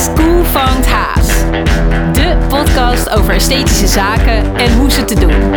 [0.00, 1.26] School vangt haas.
[2.12, 5.50] De podcast over esthetische zaken en hoe ze te doen.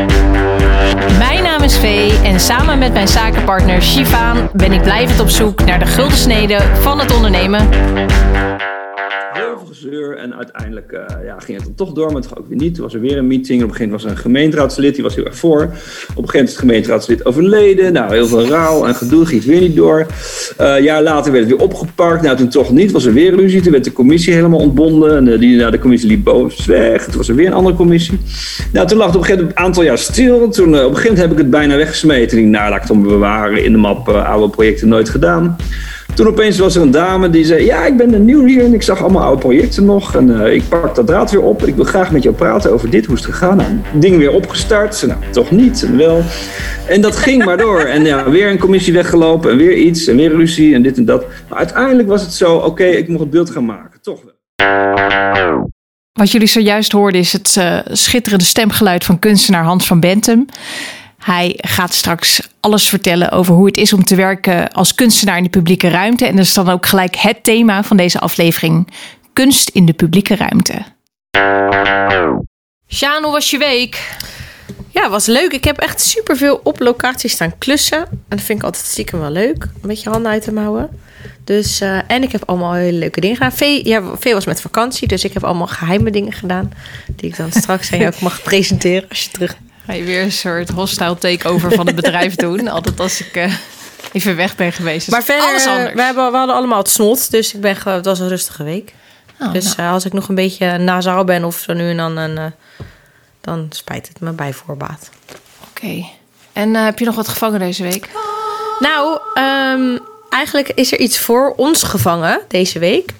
[1.17, 5.65] Mijn naam is Vee en samen met mijn zakenpartner Shivaan ben ik blijvend op zoek
[5.65, 7.69] naar de gulden snede van het ondernemen.
[10.17, 12.75] En uiteindelijk eh, ja, ging het dan toch door, maar het ook weer niet.
[12.75, 13.63] Toen was er weer een meeting.
[13.63, 15.61] Op een gegeven was er een gemeenteraadslid, die was heel erg voor.
[15.61, 17.93] Op een gegeven moment is het gemeenteraadslid overleden.
[17.93, 19.99] Nou, heel veel raal en gedoe, ging het weer niet door.
[20.61, 22.21] Uh, een jaar later werd het weer opgepakt.
[22.21, 23.61] Nou, toen toch niet, was er weer ruzie.
[23.61, 25.17] Toen werd de commissie helemaal ontbonden.
[25.17, 27.05] En uh, die, nou, de commissie liep boos weg.
[27.05, 28.19] Toen was er weer een andere commissie.
[28.71, 30.49] Nou, toen lag het op een gegeven moment een aantal jaar stil.
[30.49, 32.37] Toen, op een heb ik het bijna weggesmeten.
[32.37, 35.57] Ik nou, laat ik dan bewaren in de map oude projecten nooit gedaan.
[36.15, 38.81] Toen opeens was er een dame die zei: Ja, ik ben nieuw hier en ik
[38.81, 40.15] zag allemaal oude projecten nog.
[40.15, 41.65] En uh, ik pak dat draad weer op.
[41.65, 43.57] Ik wil graag met jou praten over dit, hoe is het gegaan.
[43.57, 45.03] Nou, ding weer opgestart.
[45.07, 45.83] Nou, toch niet.
[45.83, 46.21] En wel.
[46.87, 47.79] En dat ging maar door.
[47.79, 51.05] En ja, weer een commissie weggelopen en weer iets en weer ruzie en dit en
[51.05, 51.25] dat.
[51.49, 54.01] Maar uiteindelijk was het zo: Oké, ik moet het beeld gaan maken.
[54.01, 54.31] Toch wel.
[56.13, 60.45] Wat jullie zojuist hoorden is het uh, schitterende stemgeluid van kunstenaar Hans van Bentum.
[61.23, 65.43] Hij gaat straks alles vertellen over hoe het is om te werken als kunstenaar in
[65.43, 66.25] de publieke ruimte.
[66.25, 68.87] En dat is dan ook gelijk het thema van deze aflevering:
[69.33, 70.83] kunst in de publieke ruimte.
[72.87, 74.17] Sjaan, hoe was je week?
[74.89, 75.51] Ja, was leuk.
[75.51, 77.99] Ik heb echt superveel op locatie staan klussen.
[78.09, 79.63] En dat vind ik altijd stiekem wel leuk.
[79.63, 80.89] Een beetje handen uit te mouwen.
[81.43, 83.51] Dus, uh, en ik heb allemaal hele leuke dingen gedaan.
[83.51, 86.73] Vee, ja, Vee was met vakantie, dus ik heb allemaal geheime dingen gedaan.
[87.15, 89.55] Die ik dan straks aan jou mag presenteren als je terug
[89.85, 92.67] Ga je weer een soort hostile takeover van het bedrijf doen?
[92.67, 93.53] Altijd als ik uh,
[94.11, 95.09] even weg ben geweest.
[95.09, 95.93] Maar verder, alles anders.
[95.93, 98.93] We, hebben, we hadden allemaal het snot, dus ik ben, het was een rustige week.
[99.39, 99.87] Oh, dus nou.
[99.87, 102.45] uh, als ik nog een beetje nasaal ben of zo nu en dan, uh,
[103.41, 105.09] dan spijt het me bij voorbaat.
[105.69, 105.85] Oké.
[105.85, 106.09] Okay.
[106.53, 108.09] En heb je nog wat gevangen deze week?
[108.79, 109.99] Nou, um,
[110.29, 113.13] eigenlijk is er iets voor ons gevangen deze week.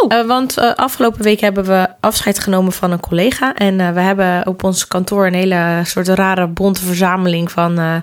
[0.00, 0.12] Oh.
[0.12, 3.54] Uh, want uh, afgelopen week hebben we afscheid genomen van een collega.
[3.54, 8.02] En uh, we hebben op ons kantoor een hele soort rare bonte verzameling van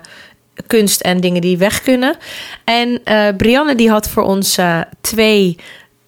[0.66, 2.16] kunst en dingen die weg kunnen.
[2.64, 3.02] En
[3.36, 4.58] Brianne die had voor ons
[5.00, 5.56] twee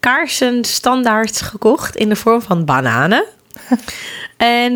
[0.00, 3.25] kaarsen standaard gekocht in de vorm van bananen.
[4.36, 4.75] en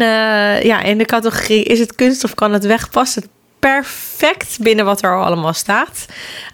[0.62, 2.90] ja, in de categorie is het kunst of kan het weg?
[2.90, 3.28] Past het
[3.58, 6.06] perfect binnen wat er allemaal staat.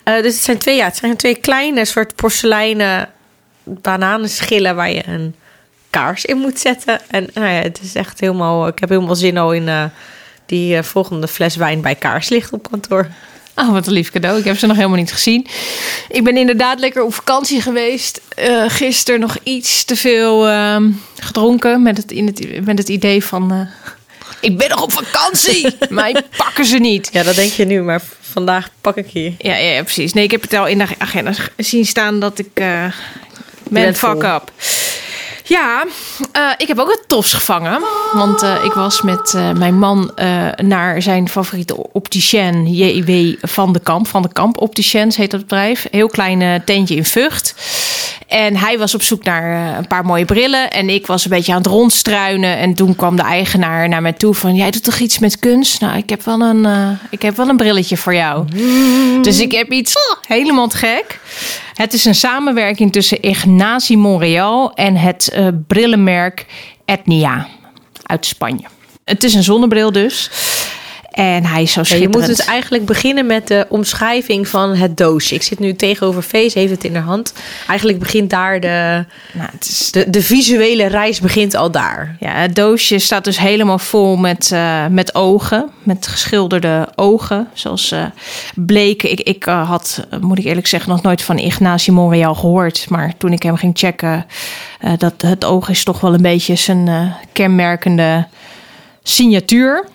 [0.05, 3.09] Dus het zijn twee, ja, het zijn twee kleine soort porseleinen
[3.65, 5.35] bananenschillen waar je een
[5.93, 7.01] kaars in moet zetten.
[7.11, 8.67] En nou ja, het is echt helemaal.
[8.67, 9.85] Ik heb helemaal zin al in uh,
[10.47, 13.09] die uh, volgende fles wijn bij kaarslicht op kantoor.
[13.57, 14.39] Oh, wat een lief cadeau.
[14.39, 15.47] Ik heb ze nog helemaal niet gezien.
[16.09, 18.21] Ik ben inderdaad lekker op vakantie geweest.
[18.39, 20.77] Uh, gisteren nog iets te veel uh,
[21.21, 21.83] gedronken.
[21.83, 23.69] Met het, in het, met het idee van.
[24.41, 25.77] Ik ben nog op vakantie.
[25.89, 27.09] Mij pakken ze niet.
[27.13, 29.33] Ja, dat denk je nu, maar vandaag pak ik hier.
[29.39, 30.13] Ja, ja, ja precies.
[30.13, 32.63] Nee, ik heb het al in de agenda zien staan dat ik
[33.73, 34.51] Man, fuck up.
[35.53, 35.85] Ja,
[36.37, 37.83] uh, ik heb ook wat tofs gevangen.
[38.13, 40.11] Want uh, ik was met uh, mijn man
[40.57, 44.07] naar zijn favoriete opticien, JW van de Kamp.
[44.07, 45.87] Van de Kamp Opticiens heet dat bedrijf.
[45.91, 47.55] Heel klein tentje in Vught.
[48.29, 50.71] En hij was op zoek naar een paar mooie brillen.
[50.71, 52.57] En ik was een beetje aan het rondstruinen.
[52.57, 54.55] En toen kwam de eigenaar naar mij toe van...
[54.55, 55.81] Jij doet toch iets met kunst?
[55.81, 56.67] Nou, ik heb wel een,
[57.11, 58.47] ik heb wel een brilletje voor jou.
[59.23, 61.21] Dus ik heb iets oh, helemaal gek.
[61.75, 65.33] Het is een samenwerking tussen Ignacy Montreal en het
[65.67, 66.47] brillenmerk
[66.85, 67.47] Etnia
[68.03, 68.65] uit Spanje.
[69.05, 70.31] Het is een zonnebril dus.
[71.13, 72.15] En hij is zo schitterend.
[72.15, 75.35] Ja, je moet dus eigenlijk beginnen met de omschrijving van het doosje.
[75.35, 77.33] Ik zit nu tegenover Face, heeft het in de hand.
[77.69, 79.91] Eigenlijk begint daar de, nou, het is...
[79.91, 82.17] de, de visuele reis begint al daar.
[82.21, 85.71] Ja, het doosje staat dus helemaal vol met, uh, met ogen.
[85.83, 87.49] Met geschilderde ogen.
[87.53, 88.05] Zoals uh,
[88.55, 89.11] bleken.
[89.11, 92.87] Ik, ik uh, had, moet ik eerlijk zeggen, nog nooit van Ignacy Montreal gehoord.
[92.89, 94.27] Maar toen ik hem ging checken,
[94.99, 98.27] dat het oog is toch wel een beetje zijn kenmerkende
[99.03, 99.89] signatuur.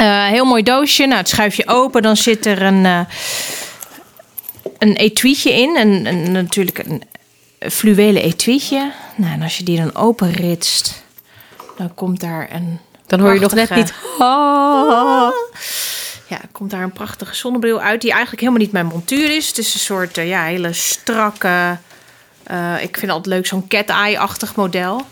[0.00, 1.06] Uh, heel mooi doosje.
[1.06, 2.02] Nou, het schuif je open.
[2.02, 3.00] Dan zit er een, uh,
[4.78, 5.76] een etuietje in.
[5.76, 7.02] En, en natuurlijk een
[7.70, 8.92] fluwelen etuietje.
[9.16, 11.04] Nou, en als je die dan openritst,
[11.76, 12.78] dan komt daar een.
[13.06, 13.94] Dan hoor je nog net niet.
[16.28, 18.00] Ja, komt daar een prachtige zonnebril uit.
[18.00, 19.48] Die eigenlijk helemaal niet mijn montuur is.
[19.48, 21.78] Het is een soort uh, ja, hele strakke.
[22.80, 25.06] ik vind het altijd leuk, zo'n cat-eye-achtig model.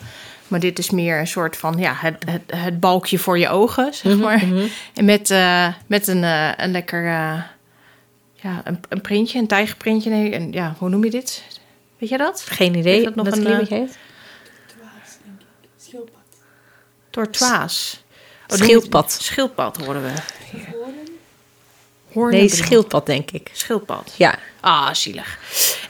[0.48, 3.94] Maar dit is meer een soort van ja, het, het, het balkje voor je ogen,
[3.94, 4.44] zeg mhm, maar.
[4.44, 4.68] Mm -hmm.
[4.94, 7.42] En met, uh, met een, uh, een lekker uh,
[8.34, 10.10] ja, een, een printje, een tijgerprintje.
[10.10, 11.42] Nee, en, ja, hoe noem je dit?
[11.98, 12.44] Weet je dat?
[12.48, 13.04] Geen idee.
[13.04, 13.98] dat nog dat een heet?
[15.76, 16.22] Schildpad.
[17.10, 17.96] Tortoise.
[18.48, 19.12] Oh, schildpad.
[19.12, 20.12] Schildpad horen we.
[20.50, 20.74] Hier.
[22.12, 23.50] Hoornen nee, schildpad denk ik.
[23.52, 24.14] Schildpad.
[24.16, 24.38] Ja.
[24.60, 25.38] Ah, zielig.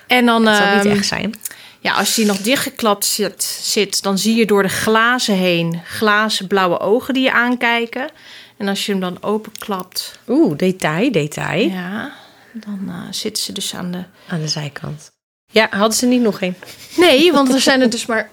[0.06, 0.44] En dan...
[0.44, 1.34] Dat zou niet echt zijn.
[1.80, 6.46] Ja, als die nog dichtgeklapt zit, zit, dan zie je door de glazen heen glazen
[6.46, 8.10] blauwe ogen die je aankijken.
[8.56, 11.68] En als je hem dan openklapt, Oeh, detail, detail.
[11.70, 12.12] ja,
[12.52, 14.04] dan uh, zitten ze dus aan de.
[14.28, 15.10] Aan de zijkant.
[15.52, 16.56] Ja, hadden ze niet nog één?
[16.96, 18.30] Nee, want er zijn er dus maar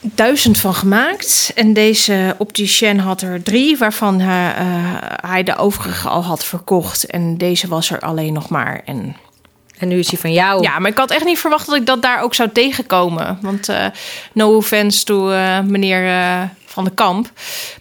[0.00, 1.52] duizend van gemaakt.
[1.54, 7.04] En deze opticien had er drie, waarvan hij, uh, hij de overige al had verkocht.
[7.04, 8.82] En deze was er alleen nog maar.
[8.84, 9.16] En
[9.80, 10.62] En nu is hij van jou.
[10.62, 13.38] Ja, maar ik had echt niet verwacht dat ik dat daar ook zou tegenkomen.
[13.42, 13.86] Want uh,
[14.32, 17.30] no offense to uh, meneer uh, Van de Kamp.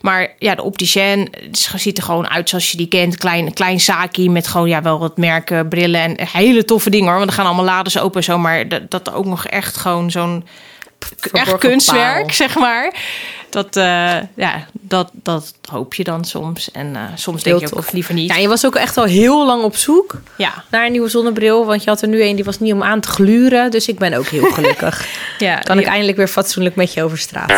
[0.01, 1.29] Maar ja, de opticien
[1.75, 3.17] ziet er gewoon uit zoals je die kent.
[3.17, 7.17] Klein, klein zaakje met gewoon ja, wel wat merken, brillen en hele toffe dingen hoor.
[7.17, 8.37] Want er gaan allemaal laders open zo.
[8.37, 10.45] Maar dat, dat ook nog echt gewoon zo'n
[11.31, 12.35] echt kunstwerk, paal.
[12.35, 12.93] zeg maar.
[13.49, 13.83] Dat, uh,
[14.35, 16.71] ja, dat, dat hoop je dan soms.
[16.71, 18.29] En uh, soms denk je ook of liever niet.
[18.29, 20.63] Ja, je was ook echt al heel lang op zoek ja.
[20.69, 21.65] naar een nieuwe zonnebril.
[21.65, 23.71] Want je had er nu een die was niet om aan te gluren.
[23.71, 25.07] Dus ik ben ook heel gelukkig.
[25.37, 25.81] ja, kan ja.
[25.81, 27.51] ik eindelijk weer fatsoenlijk met je over straat.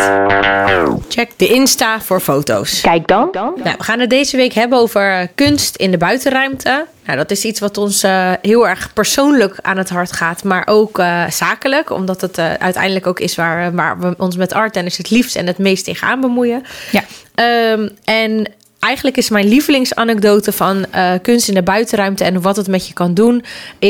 [1.08, 2.80] Check de Insta voor foto's.
[2.80, 3.28] Kijk dan.
[3.32, 6.86] Nou, we gaan het deze week hebben over kunst in de buitenruimte.
[7.06, 10.66] Nou, dat is iets wat ons uh, heel erg persoonlijk aan het hart gaat, maar
[10.66, 11.90] ook uh, zakelijk.
[11.90, 15.36] Omdat het uh, uiteindelijk ook is waar, waar we ons met art en het liefst
[15.36, 16.62] en het meest tegenaan bemoeien.
[16.90, 17.02] Ja.
[17.72, 18.46] Um, en
[18.78, 22.92] eigenlijk is mijn lievelingsanekdote van uh, kunst in de buitenruimte en wat het met je
[22.92, 23.44] kan doen.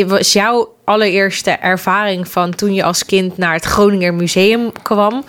[0.06, 5.24] was jouw allereerste ervaring van toen je als kind naar het Groninger Museum kwam.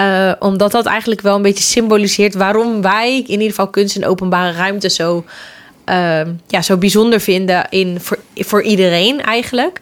[0.00, 4.06] Uh, omdat dat eigenlijk wel een beetje symboliseert waarom wij in ieder geval kunst in
[4.06, 5.24] openbare ruimte zo,
[5.86, 9.78] uh, ja, zo bijzonder vinden in, voor, voor iedereen eigenlijk.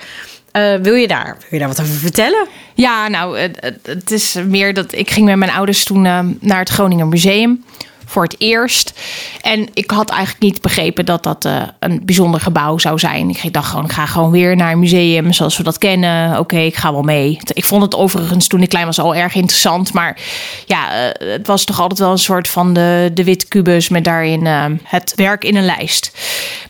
[0.52, 2.47] Uh, wil, je daar, wil je daar wat over vertellen?
[2.75, 6.58] Ja, nou, het, het is meer dat ik ging met mijn ouders toen uh, naar
[6.58, 7.64] het Groninger Museum
[8.11, 9.00] voor het eerst.
[9.41, 13.29] En ik had eigenlijk niet begrepen dat dat uh, een bijzonder gebouw zou zijn.
[13.43, 16.38] Ik dacht gewoon, ik ga gewoon weer naar een museum zoals we dat kennen.
[16.38, 17.38] Oké, ik ga wel mee.
[17.52, 19.93] Ik vond het overigens toen ik klein was al erg interessant.
[19.93, 20.19] Maar
[20.67, 24.47] ja, het was toch altijd wel een soort van de, de witte kubus met daarin
[24.85, 26.12] het werk in een lijst.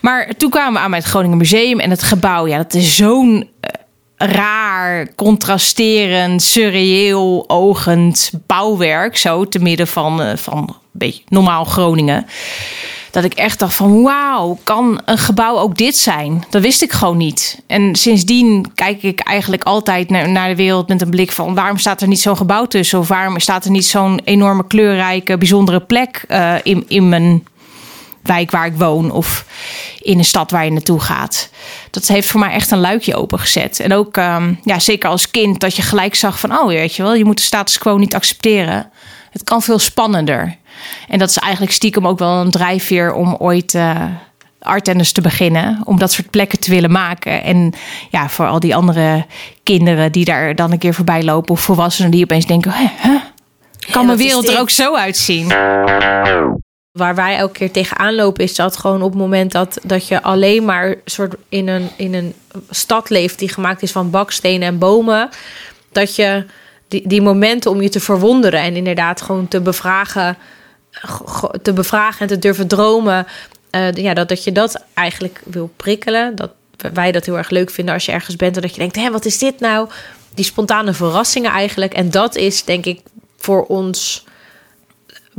[0.01, 2.47] Maar toen kwamen we aan bij het Groningen Museum en het gebouw.
[2.47, 3.49] Ja, dat is zo'n
[4.25, 9.17] raar, contrasterend, surreëel, ogend bouwwerk.
[9.17, 12.25] Zo te midden van, uh, van een beetje normaal Groningen.
[13.11, 16.43] Dat ik echt dacht van wauw, kan een gebouw ook dit zijn?
[16.49, 17.61] Dat wist ik gewoon niet.
[17.67, 21.55] En sindsdien kijk ik eigenlijk altijd naar, naar de wereld met een blik van...
[21.55, 22.99] waarom staat er niet zo'n gebouw tussen?
[22.99, 27.43] Of waarom staat er niet zo'n enorme kleurrijke, bijzondere plek uh, in, in mijn
[28.23, 29.45] wijk waar ik woon of
[29.99, 31.49] in een stad waar je naartoe gaat.
[31.89, 33.79] Dat heeft voor mij echt een luikje opengezet.
[33.79, 37.03] En ook, um, ja, zeker als kind, dat je gelijk zag van, oh, weet je
[37.03, 38.91] wel, je moet de status quo niet accepteren.
[39.31, 40.57] Het kan veel spannender.
[41.07, 44.03] En dat is eigenlijk stiekem ook wel een drijfveer om ooit uh,
[44.59, 45.81] artenders te beginnen.
[45.83, 47.43] Om dat soort plekken te willen maken.
[47.43, 47.73] En
[48.09, 49.25] ja, voor al die andere
[49.63, 51.53] kinderen die daar dan een keer voorbij lopen.
[51.53, 53.21] Of volwassenen die opeens denken, hè, huh?
[53.91, 55.47] kan mijn wereld er ook zo uitzien?
[56.91, 60.21] Waar wij elke keer tegenaan lopen, is dat gewoon op het moment dat, dat je
[60.21, 62.33] alleen maar soort in een, in een
[62.69, 65.29] stad leeft die gemaakt is van bakstenen en bomen.
[65.91, 66.45] Dat je
[66.87, 70.37] die, die momenten om je te verwonderen en inderdaad gewoon te bevragen,
[71.61, 73.27] te bevragen en te durven dromen.
[73.71, 76.35] Uh, ja, dat, dat je dat eigenlijk wil prikkelen.
[76.35, 76.51] Dat
[76.93, 79.11] wij dat heel erg leuk vinden als je ergens bent en dat je denkt: hé,
[79.11, 79.89] wat is dit nou?
[80.33, 81.93] Die spontane verrassingen eigenlijk.
[81.93, 83.01] En dat is denk ik
[83.37, 84.25] voor ons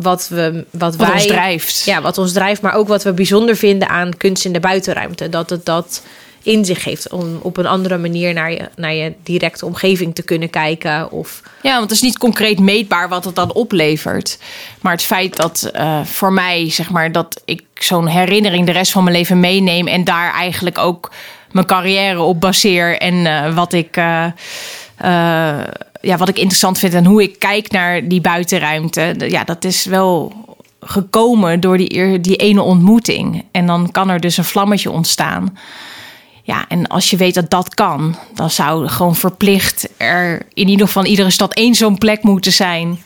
[0.03, 1.83] wat, we, wat, wat wij, ons drijft.
[1.85, 5.29] Ja, wat ons drijft, maar ook wat we bijzonder vinden aan kunst in de buitenruimte.
[5.29, 6.03] Dat het dat
[6.43, 10.23] in zich heeft om op een andere manier naar je, naar je directe omgeving te
[10.23, 11.11] kunnen kijken.
[11.11, 11.43] Of...
[11.63, 14.39] Ja, want het is niet concreet meetbaar wat het dan oplevert.
[14.81, 18.93] Maar het feit dat uh, voor mij, zeg maar, dat ik zo'n herinnering de rest
[18.93, 21.11] van mijn leven meeneem en daar eigenlijk ook
[21.51, 23.97] mijn carrière op baseer en uh, wat ik.
[23.97, 24.27] Uh,
[26.03, 29.15] ja, wat ik interessant vind en hoe ik kijk naar die buitenruimte.
[29.19, 30.33] Ja, dat is wel
[30.81, 33.45] gekomen door die, die ene ontmoeting.
[33.51, 35.59] En dan kan er dus een vlammetje ontstaan.
[36.43, 40.87] Ja, en als je weet dat dat kan, dan zou gewoon verplicht er in ieder
[40.87, 42.99] geval in iedere stad één zo'n plek moeten zijn.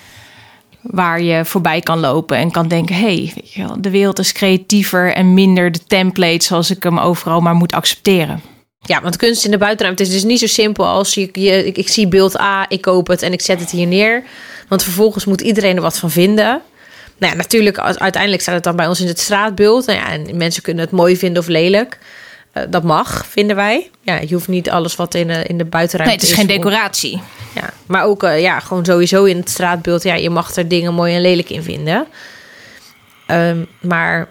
[0.80, 5.34] Waar je voorbij kan lopen en kan denken: hé, hey, de wereld is creatiever en
[5.34, 8.40] minder de template zoals ik hem overal maar moet accepteren.
[8.86, 11.76] Ja, want kunst in de buitenruimte is dus niet zo simpel als je, je ik,
[11.76, 14.22] ik, zie beeld A, ik koop het en ik zet het hier neer.
[14.68, 16.62] Want vervolgens moet iedereen er wat van vinden.
[17.18, 19.86] Nou ja, natuurlijk, als, uiteindelijk staat het dan bij ons in het straatbeeld.
[19.86, 21.98] Nou ja, en mensen kunnen het mooi vinden of lelijk.
[22.54, 23.90] Uh, dat mag, vinden wij.
[24.00, 26.62] Ja, je hoeft niet alles wat in, uh, in de buitenruimte Nee, het is, geen
[26.62, 27.12] decoratie.
[27.12, 27.22] Om,
[27.54, 30.02] ja, maar ook uh, ja, gewoon sowieso in het straatbeeld.
[30.02, 32.06] Ja, je mag er dingen mooi en lelijk in vinden.
[33.30, 34.28] Um, maar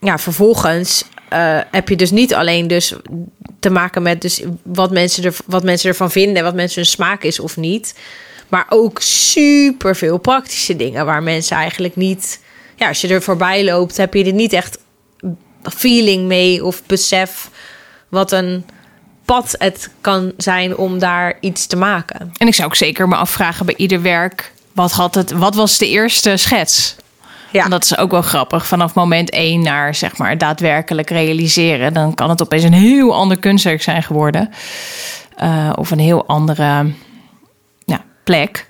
[0.00, 2.94] ja, vervolgens eh, heb je dus niet alleen dus
[3.60, 6.42] te maken met dus wat, mensen er, wat mensen ervan vinden...
[6.42, 7.94] wat mensen hun smaak is of niet...
[8.48, 11.06] maar ook super veel praktische dingen...
[11.06, 12.40] waar mensen eigenlijk niet...
[12.76, 14.78] Ja, als je er voorbij loopt, heb je er niet echt
[15.62, 16.64] feeling mee...
[16.64, 17.50] of besef
[18.08, 18.64] wat een
[19.24, 22.32] pad het kan zijn om daar iets te maken.
[22.36, 24.52] En ik zou ook zeker me afvragen bij ieder werk...
[24.72, 26.96] wat, had het, wat was de eerste schets?
[27.56, 27.64] Ja.
[27.64, 28.66] En dat is ook wel grappig.
[28.66, 33.38] Vanaf moment één naar zeg maar daadwerkelijk realiseren, dan kan het opeens een heel ander
[33.38, 34.50] kunstwerk zijn geworden.
[35.42, 36.92] Uh, of een heel andere
[37.84, 38.66] ja, plek.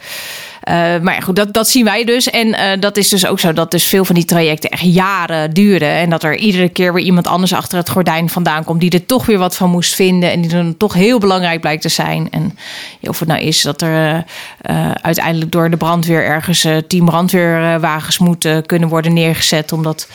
[0.69, 2.31] Uh, maar ja, goed, dat, dat zien wij dus.
[2.31, 5.55] En uh, dat is dus ook zo dat dus veel van die trajecten echt jaren
[5.55, 5.89] duren.
[5.89, 8.81] En dat er iedere keer weer iemand anders achter het gordijn vandaan komt...
[8.81, 10.31] die er toch weer wat van moest vinden.
[10.31, 12.31] En die dan toch heel belangrijk blijkt te zijn.
[12.31, 12.59] En
[13.01, 14.25] of het nou is dat er
[14.71, 16.25] uh, uiteindelijk door de brandweer...
[16.25, 19.73] ergens tien brandweerwagens moeten kunnen worden neergezet...
[19.73, 20.09] omdat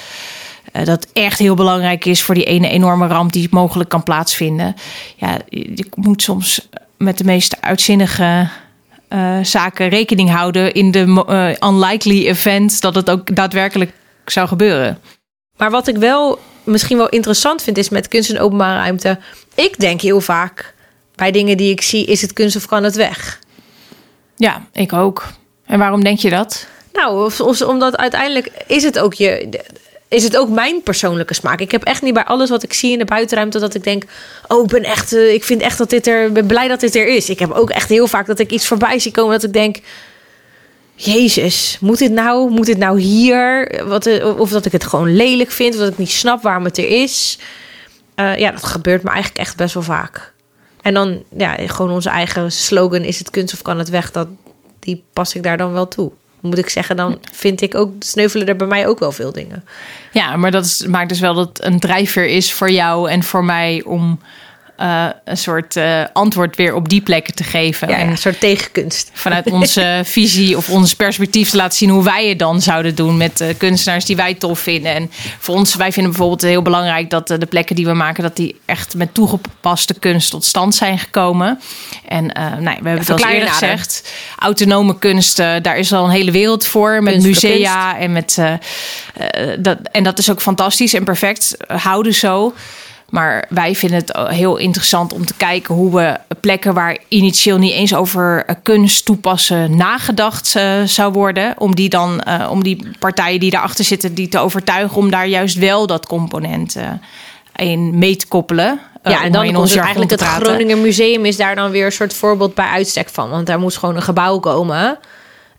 [0.84, 3.32] dat echt heel belangrijk is voor die ene enorme ramp...
[3.32, 4.76] die mogelijk kan plaatsvinden.
[5.16, 8.48] Ja, je moet soms met de meest uitzinnige
[9.14, 13.92] uh, zaken rekening houden in de uh, unlikely event dat het ook daadwerkelijk
[14.26, 15.00] zou gebeuren.
[15.58, 19.20] Maar wat ik wel misschien wel interessant vind is met kunst en openbare ruimte.
[19.56, 20.74] Ik denk heel vaak
[21.16, 23.40] bij dingen die ik zie, is het kunst of kan het weg?
[24.36, 25.28] Ja, ik ook.
[25.66, 26.68] En waarom denk je dat?
[26.94, 27.32] Nou,
[27.66, 29.50] omdat uiteindelijk is het ook je
[30.12, 31.60] is het ook mijn persoonlijke smaak.
[31.60, 34.04] Ik heb echt niet bij alles wat ik zie in de buitenruimte dat ik denk:
[34.48, 36.96] oh, ik ben echt, uh, ik vind echt dat dit er, ben blij dat dit
[36.96, 37.30] er is.
[37.30, 39.78] Ik heb ook echt heel vaak dat ik iets voorbij zie komen dat ik denk:
[40.96, 43.72] Jezus, moet dit nou, moet dit nou hier?
[43.88, 46.64] Wat, uh, of dat ik het gewoon lelijk vind, of dat ik niet snap waarom
[46.64, 47.38] het er is.
[48.16, 50.34] Uh, ja, dat gebeurt me eigenlijk echt best wel vaak.
[50.82, 54.12] En dan, ja, gewoon onze eigen slogan: is het kunst of kan het weg?
[54.12, 54.28] Dat,
[54.80, 56.12] die pas ik daar dan wel toe
[56.42, 59.64] moet ik zeggen, dan vind ik ook sneuvelen er bij mij ook wel veel dingen.
[60.12, 63.44] Ja, maar dat maakt dus wel dat het een drijfveer is voor jou en voor
[63.44, 64.20] mij om
[64.82, 67.90] uh, een soort uh, antwoord weer op die plekken te geven.
[67.90, 69.10] Ja, en een soort tegenkunst.
[69.14, 73.18] Vanuit onze visie of ons perspectief te laten zien hoe wij het dan zouden doen
[73.18, 74.94] met uh, kunstenaars die wij tof vinden.
[74.94, 78.36] En voor ons, wij vinden bijvoorbeeld heel belangrijk dat de plekken die we maken, dat
[78.36, 81.60] die echt met toegepaste kunst tot stand zijn gekomen.
[82.08, 86.12] En nou, we hebben ja, het al eerder gezegd, autonome kunst, daar is al een
[86.12, 87.04] hele wereld voor.
[87.04, 88.38] Met musea en met
[89.60, 89.78] dat.
[89.92, 91.56] En dat is ook fantastisch en perfect.
[91.68, 92.54] Houden zo.
[93.12, 97.74] Maar wij vinden het heel interessant om te kijken hoe we plekken waar initieel niet
[97.74, 101.54] eens over eh, kunst toepassen nagedacht uh, zou worden.
[101.58, 105.28] Om die dan, uh, om die partijen die daarachter zitten, die te overtuigen om daar
[105.28, 106.84] juist wel dat component uh,
[107.56, 108.80] in mee te koppelen.
[109.04, 112.14] Ja, en dan in ons eigenlijk het Groningen Museum is daar dan weer een soort
[112.14, 113.30] voorbeeld bij uitstek van.
[113.30, 114.98] Want daar moest gewoon een gebouw komen.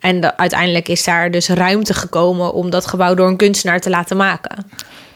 [0.01, 3.91] En de, uiteindelijk is daar dus ruimte gekomen om dat gebouw door een kunstenaar te
[3.91, 4.71] laten maken.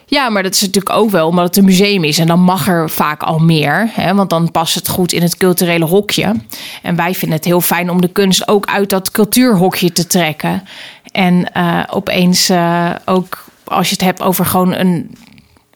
[0.09, 2.19] Ja, maar dat is natuurlijk ook wel omdat het een museum is.
[2.19, 3.89] En dan mag er vaak al meer.
[3.91, 6.35] Hè, want dan past het goed in het culturele hokje.
[6.81, 10.63] En wij vinden het heel fijn om de kunst ook uit dat cultuurhokje te trekken.
[11.11, 15.15] En uh, opeens uh, ook als je het hebt over gewoon een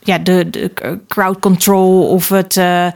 [0.04, 0.72] ja, de, de
[1.08, 2.88] crowd control of het uh,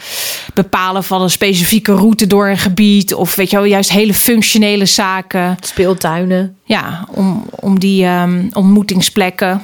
[0.53, 3.13] bepalen van een specifieke route door een gebied.
[3.13, 5.57] Of weet je wel, juist hele functionele zaken.
[5.59, 6.57] Speeltuinen.
[6.63, 9.61] Ja, om, om die um, ontmoetingsplekken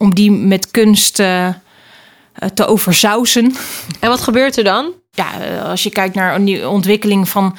[0.00, 1.48] om die met kunst uh,
[2.54, 3.54] te overzausen.
[4.00, 4.92] En wat gebeurt er dan?
[5.10, 7.56] Ja, eh, als je kijkt naar een ontwikkeling van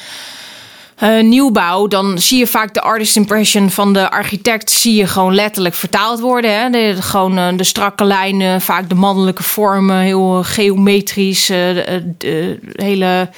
[1.03, 5.35] uh, nieuwbouw, dan zie je vaak de artist impression van de architect zie je gewoon
[5.35, 6.59] letterlijk vertaald worden.
[6.59, 6.69] Hè?
[6.69, 13.29] De, gewoon uh, de strakke lijnen, vaak de mannelijke vormen, heel geometrisch, de, de, hele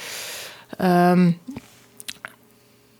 [0.80, 1.38] um,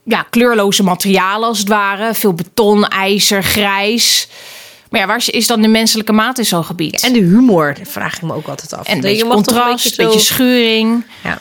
[0.03, 2.13] ja, kleurloze materialen als het ware.
[2.13, 4.29] Veel beton, ijzer, grijs.
[4.95, 7.01] Maar ja, waar is dan de menselijke maat in zo'n gebied?
[7.01, 8.87] En de humor, vraag ik me ook altijd af.
[8.87, 11.05] En een beetje contrast, een beetje, schuring.
[11.23, 11.39] Ja.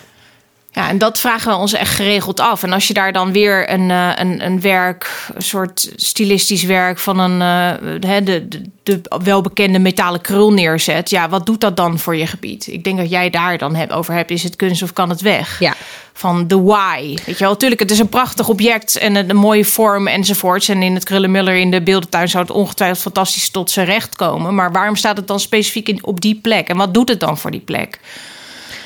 [0.74, 2.62] Ja, en dat vragen we ons echt geregeld af.
[2.62, 6.98] En als je daar dan weer een, uh, een, een werk, een soort stilistisch werk
[6.98, 11.98] van een uh, de, de, de welbekende metalen krul neerzet, ja, wat doet dat dan
[11.98, 12.66] voor je gebied?
[12.66, 15.20] Ik denk dat jij daar dan heb, over hebt: is het kunst of kan het
[15.20, 15.60] weg?
[15.60, 15.74] Ja.
[16.12, 17.00] Van de why.
[17.00, 20.68] Weet je wel, natuurlijk, het is een prachtig object en een, een mooie vorm enzovoorts.
[20.68, 24.54] En in het Krullenmuller in de beeldentuin zou het ongetwijfeld fantastisch tot zijn recht komen.
[24.54, 26.68] Maar waarom staat het dan specifiek in, op die plek?
[26.68, 28.00] En wat doet het dan voor die plek?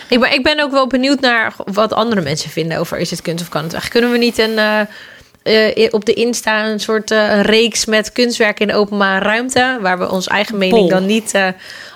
[0.08, 3.22] Ik ben, ik ben ook wel benieuwd naar wat andere mensen vinden over is het
[3.22, 3.88] kunst of kan het weg.
[3.88, 4.80] Kunnen we niet een, uh,
[5.76, 9.98] uh, op de Insta een soort uh, reeks met kunstwerk in de openbare ruimte, waar
[9.98, 10.88] we onze eigen mening Pol.
[10.88, 11.34] dan niet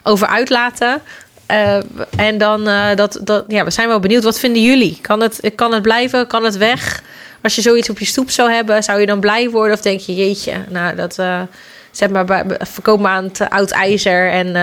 [0.03, 1.03] over uitlaten?
[2.17, 2.65] en dan
[2.95, 4.23] dat, dat, ja, we zijn wel benieuwd.
[4.23, 4.99] Wat vinden jullie?
[5.01, 6.27] Kan het, kan het blijven?
[6.27, 7.03] Kan het weg?
[7.43, 9.77] Als je zoiets op je stoep zou hebben, zou je dan blij worden?
[9.77, 11.19] Of denk je, jeetje, nou dat
[11.91, 14.57] zet maar bij, verkoop maar aan het oud ijzer en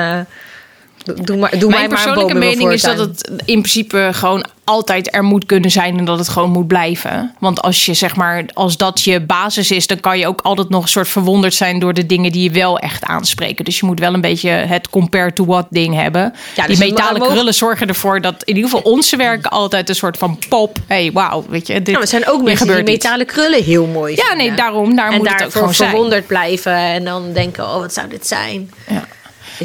[1.03, 4.45] Doe maar, doe Mijn mij maar een persoonlijke mening is dat het in principe gewoon
[4.63, 7.33] altijd er moet kunnen zijn en dat het gewoon moet blijven.
[7.39, 10.69] Want als je zeg maar, als dat je basis is, dan kan je ook altijd
[10.69, 13.65] nog een soort verwonderd zijn door de dingen die je wel echt aanspreken.
[13.65, 16.21] Dus je moet wel een beetje het compare to what ding hebben.
[16.55, 19.89] Ja, die dus metalen mogen- krullen zorgen ervoor dat in ieder geval onze werken altijd
[19.89, 20.77] een soort van pop.
[20.87, 21.73] hey, wauw, weet je.
[21.73, 24.47] Dit, Nou, er zijn ook mensen die metalen krullen heel mooi Ja, vinden.
[24.47, 24.95] nee, daarom.
[24.95, 25.89] Daar en moet het ook gewoon zijn.
[25.89, 28.71] verwonderd blijven en dan denken, oh, wat zou dit zijn?
[28.89, 29.07] Ja.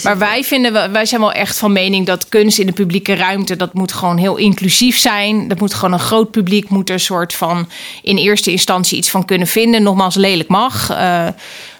[0.02, 3.56] Maar wij vinden, wij zijn wel echt van mening dat kunst in de publieke ruimte,
[3.56, 5.48] dat moet gewoon heel inclusief zijn.
[5.48, 7.68] Dat moet gewoon een groot publiek moet er een soort van
[8.02, 9.82] in eerste instantie iets van kunnen vinden.
[9.82, 10.90] Nogmaals, lelijk mag.
[10.90, 11.26] Eh,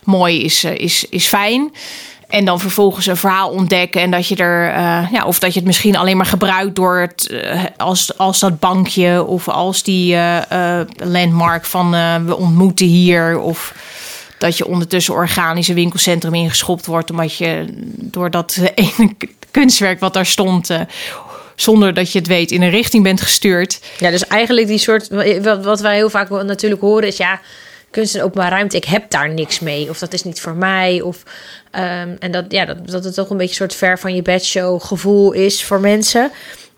[0.05, 1.73] mooi is, eh, is, is fijn.
[2.29, 4.01] En dan vervolgens een verhaal ontdekken.
[4.01, 6.97] En dat je er, eh, ja, of dat je het misschien alleen maar gebruikt door
[6.97, 7.35] het
[7.77, 10.17] als, als dat bankje of als die
[10.97, 11.91] landmark van
[12.27, 13.39] we ontmoeten hier.
[13.39, 13.75] Of
[14.45, 17.11] dat je ondertussen organisch een winkelcentrum ingeschopt wordt.
[17.11, 17.65] Omdat je
[17.97, 19.15] door dat ene
[19.51, 20.71] kunstwerk wat daar stond.
[20.71, 20.81] eh,
[21.57, 23.81] zonder dat je het weet, in een richting bent gestuurd.
[23.99, 25.09] Ja, dus eigenlijk die soort,
[25.63, 27.41] wat, wij heel vaak natuurlijk horen is, ja,
[27.91, 29.89] kunst en openbaar ruimte, ik heb daar niks mee.
[29.89, 31.01] Of dat is niet voor mij.
[31.01, 31.23] Of,
[31.71, 34.23] ehm, en dat, ja, dat, dat het toch een beetje een soort ver van je
[34.23, 36.31] bedshow gevoel is voor mensen.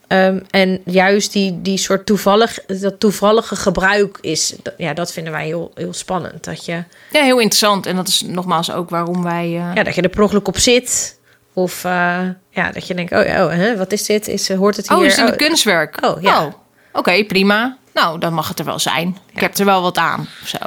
[0.08, 5.32] Ehm, en juist die, die soort toevallig, dat toevallige gebruik is, dat- ja, dat vinden
[5.32, 6.44] wij heel, heel spannend.
[6.44, 6.72] Dat je,
[7.10, 7.86] Ja, heel interessant.
[7.86, 9.44] En dat is nogmaals ook waarom wij.
[9.44, 11.18] eh, ja, dat je er per ongeluk op zit.
[11.52, 12.18] Of uh,
[12.50, 14.28] ja, dat je denkt, oh, oh hè, wat is dit?
[14.28, 14.98] Is, uh, hoort het hier?
[14.98, 15.98] Oh, is het een kunstwerk?
[16.04, 16.44] Oh, ja.
[16.46, 16.52] Oh,
[16.92, 17.76] Oké, prima.
[17.94, 19.16] Nou, dan mag het er wel zijn.
[19.32, 20.28] Ik heb er wel wat aan.
[20.42, 20.58] Of zo.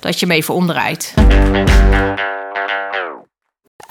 [0.00, 1.14] Dat je me even omdraait.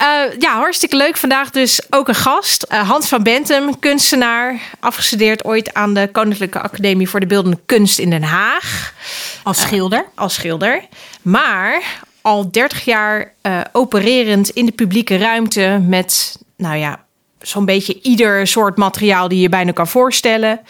[0.02, 1.16] Uh, ja, hartstikke leuk.
[1.16, 2.66] Vandaag dus ook een gast.
[2.72, 4.60] Uh, Hans van Bentum, kunstenaar.
[4.80, 8.94] Afgestudeerd ooit aan de Koninklijke Academie voor de Beeldende Kunst in Den Haag.
[9.42, 9.98] Als schilder.
[9.98, 10.84] Uh, als schilder.
[11.22, 11.82] Maar
[12.20, 13.32] al 30 jaar
[13.72, 17.04] opererend in de publieke ruimte met, nou ja,
[17.40, 20.60] zo'n beetje ieder soort materiaal die je bijna kan voorstellen.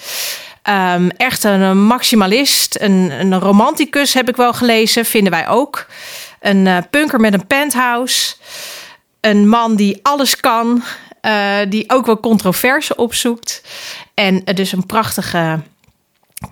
[0.95, 5.87] Um, echt een maximalist, een, een romanticus heb ik wel gelezen, vinden wij ook.
[6.41, 8.35] Een punker met een penthouse.
[9.27, 10.83] Een man die alles kan,
[11.23, 13.63] uh, die ook wel controverse opzoekt.
[14.15, 15.59] En dus een prachtige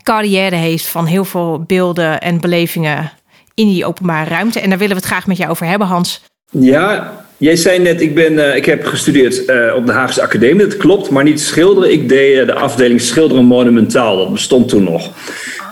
[0.03, 3.13] carrière heeft van heel veel beelden en belevingen
[3.55, 4.61] in die openbare ruimte.
[4.61, 6.23] En daar willen we het graag met jou over hebben, Hans.
[6.51, 10.67] Ja, jij zei net, ik, ben, uh, ik heb gestudeerd uh, op de Haagse Academie.
[10.67, 11.93] Dat klopt, maar niet schilderen.
[11.93, 14.17] Ik deed de afdeling schilderen monumentaal.
[14.17, 15.11] Dat bestond toen nog.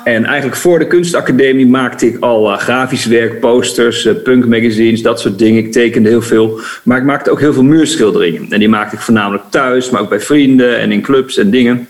[0.05, 5.65] En eigenlijk voor de kunstacademie maakte ik al grafisch werk, posters, punkmagazines, dat soort dingen.
[5.65, 6.61] Ik tekende heel veel.
[6.83, 8.47] Maar ik maakte ook heel veel muurschilderingen.
[8.51, 11.87] En die maakte ik voornamelijk thuis, maar ook bij vrienden en in clubs en dingen.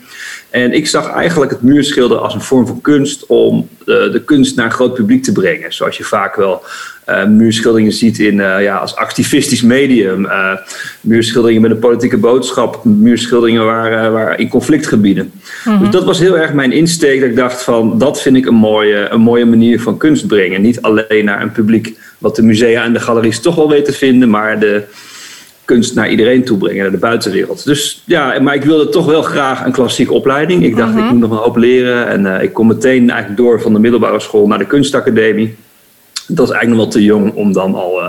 [0.53, 4.55] En ik zag eigenlijk het muurschilderen als een vorm van kunst om de, de kunst
[4.55, 5.73] naar een groot publiek te brengen.
[5.73, 6.63] Zoals je vaak wel
[7.09, 10.25] uh, muurschilderingen ziet in, uh, ja, als activistisch medium.
[10.25, 10.51] Uh,
[11.01, 12.83] muurschilderingen met een politieke boodschap.
[12.83, 15.31] Muurschilderingen waar, waar in conflictgebieden.
[15.33, 15.79] Mm -hmm.
[15.79, 17.19] Dus dat was heel erg mijn insteek.
[17.19, 20.61] Dat ik dacht van, dat vind ik een mooie, een mooie manier van kunst brengen.
[20.61, 23.99] Niet alleen naar een publiek wat de musea en de galeries toch wel weten te
[23.99, 24.29] vinden.
[24.29, 24.83] Maar de
[25.65, 27.65] kunst naar iedereen toe brengen, naar de buitenwereld.
[27.65, 30.63] Dus ja, maar ik wilde toch wel graag een klassieke opleiding.
[30.63, 32.07] Ik dacht, ik moet nog een hoop leren.
[32.07, 35.55] En uh, ik kom meteen eigenlijk door van de middelbare school naar de kunstacademie.
[36.27, 38.07] Dat is eigenlijk nog wel te jong om dan al uh,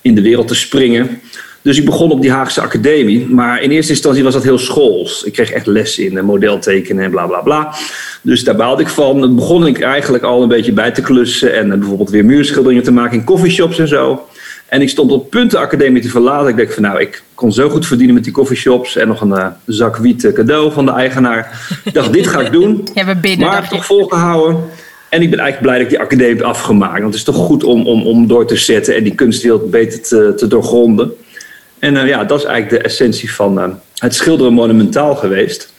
[0.00, 1.20] in de wereld te springen.
[1.64, 3.26] Dus ik begon op die Haagse Academie.
[3.26, 5.22] Maar in eerste instantie was dat heel schools.
[5.22, 7.74] Ik kreeg echt les in eh, modeltekenen en bla bla bla.
[8.22, 9.20] Dus daar baalde ik van.
[9.20, 11.54] Dan begon ik eigenlijk al een beetje bij te klussen.
[11.54, 14.28] En bijvoorbeeld weer muurschilderingen te maken in coffeeshops en zo.
[14.74, 16.48] En ik stond op punt de academie te verlaten.
[16.48, 18.96] Ik dacht van nou, ik kon zo goed verdienen met die coffeeshops.
[18.96, 21.68] En nog een uh, zak wiet cadeau van de eigenaar.
[21.84, 22.86] Ik dacht, dit ga ik doen.
[22.94, 24.64] Ja, we binnen, maar toch volgehouden.
[25.08, 27.00] En ik ben eigenlijk blij dat ik die academie heb afgemaakt.
[27.00, 30.02] Want het is toch goed om, om, om door te zetten en die kunstwereld beter
[30.02, 31.12] te, te doorgronden.
[31.78, 35.72] En uh, ja, dat is eigenlijk de essentie van uh, het schilderen monumentaal geweest.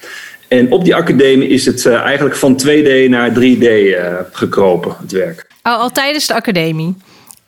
[0.48, 3.68] En op die academie is het eigenlijk van 2D naar 3D
[4.32, 5.46] gekropen, het werk.
[5.64, 6.96] Oh, al tijdens de academie.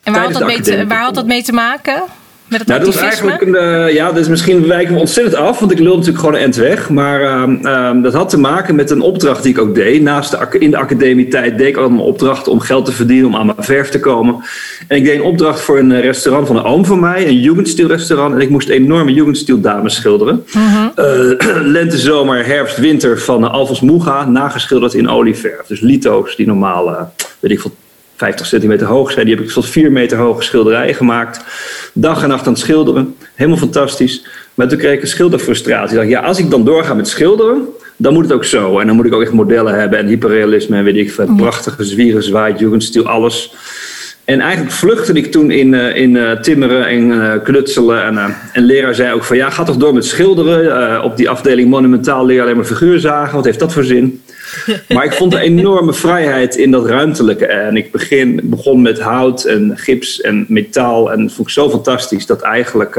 [0.07, 2.03] En waar had, dat mee te, waar had dat mee te maken?
[2.47, 5.35] Met het nou, dat is eigenlijk een, uh, ja, dat is misschien wijken we ontzettend
[5.35, 6.89] af, want ik lul natuurlijk gewoon een end weg.
[6.89, 10.01] Maar uh, uh, dat had te maken met een opdracht die ik ook deed.
[10.01, 13.45] Naast de, in de academietijd deed ik allemaal opdrachten om geld te verdienen, om aan
[13.45, 14.35] mijn verf te komen.
[14.87, 17.87] En ik deed een opdracht voor een restaurant van een oom van mij, een Jugendstil
[17.87, 18.33] restaurant.
[18.33, 20.45] En ik moest enorme Jugendstil dames schilderen.
[20.51, 20.87] -huh.
[21.77, 25.67] lente, zomer, herfst, winter van Alfons Muga, nageschilderd in olieverf.
[25.67, 27.71] Dus lito's die normaal, weet ik veel,
[28.17, 29.25] 50 centimeter hoog zijn.
[29.25, 31.43] Die heb ik tot 4 meter hoge schilderijen gemaakt.
[31.93, 33.15] Dag en nacht aan het schilderen.
[33.35, 34.25] Helemaal fantastisch.
[34.53, 35.91] Maar toen kreeg ik een schilderfrustratie.
[35.91, 38.79] Ik dacht, ja, als ik dan doorga met schilderen, dan moet het ook zo.
[38.79, 41.35] En dan moet ik ook echt modellen hebben en hyperrealisme en weet ik veel.
[41.35, 43.53] Prachtige zwieren, zwaait, jugendstil, alles.
[44.27, 48.03] En eigenlijk vluchtte ik toen in, in timmeren en knutselen.
[48.03, 51.03] En, en leraar zei ook van ja, ga toch door met schilderen.
[51.03, 53.35] op die afdeling monumentaal leer alleen maar figuur zagen.
[53.35, 54.21] Wat heeft dat voor zin?
[54.93, 57.45] Maar ik vond een enorme vrijheid in dat ruimtelijke.
[57.45, 61.11] En ik begin, begon met hout en gips en metaal.
[61.11, 62.95] En dat vond ik zo fantastisch dat eigenlijk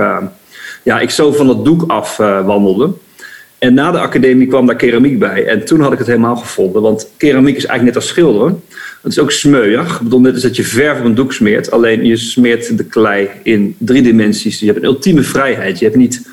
[0.82, 2.92] ja, ik zo van het doek af wandelde.
[3.58, 5.46] En na de academie kwam daar keramiek bij.
[5.46, 6.82] En toen had ik het helemaal gevonden.
[6.82, 8.62] Want keramiek is eigenlijk net als schilderen.
[9.02, 9.96] Het is ook smeuig.
[9.96, 11.70] Ik bedoel, net dat je verf op een doek smeert.
[11.70, 14.60] Alleen je smeert de klei in drie dimensies.
[14.60, 15.78] je hebt een ultieme vrijheid.
[15.78, 16.28] Je hebt niet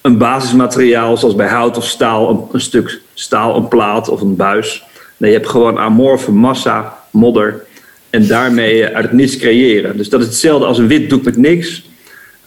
[0.00, 2.30] een basismateriaal zoals bij hout of staal.
[2.30, 4.84] Een, een stuk staal, een plaat of een buis.
[5.16, 7.64] Nee, je hebt gewoon amorfe massa, modder.
[8.10, 9.96] En daarmee uit het niets creëren.
[9.96, 11.89] Dus dat is hetzelfde als een wit doek met niks.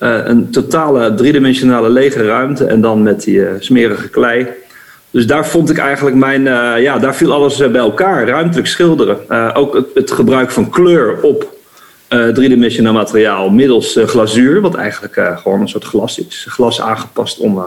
[0.03, 4.47] Eh, een totale driedimensionale lege ruimte en dan met die eh, smerige klei.
[5.09, 8.27] Dus daar vond ik eigenlijk mijn, eh, ja, daar viel alles bij elkaar.
[8.27, 9.55] Ruimtelijk schilderen.
[9.55, 11.51] ook het, het, gebruik van kleur op
[12.07, 16.45] driedimensionaal materiaal middels glazuur, wat eigenlijk gewoon een soort glas is.
[16.49, 17.65] Glas aangepast om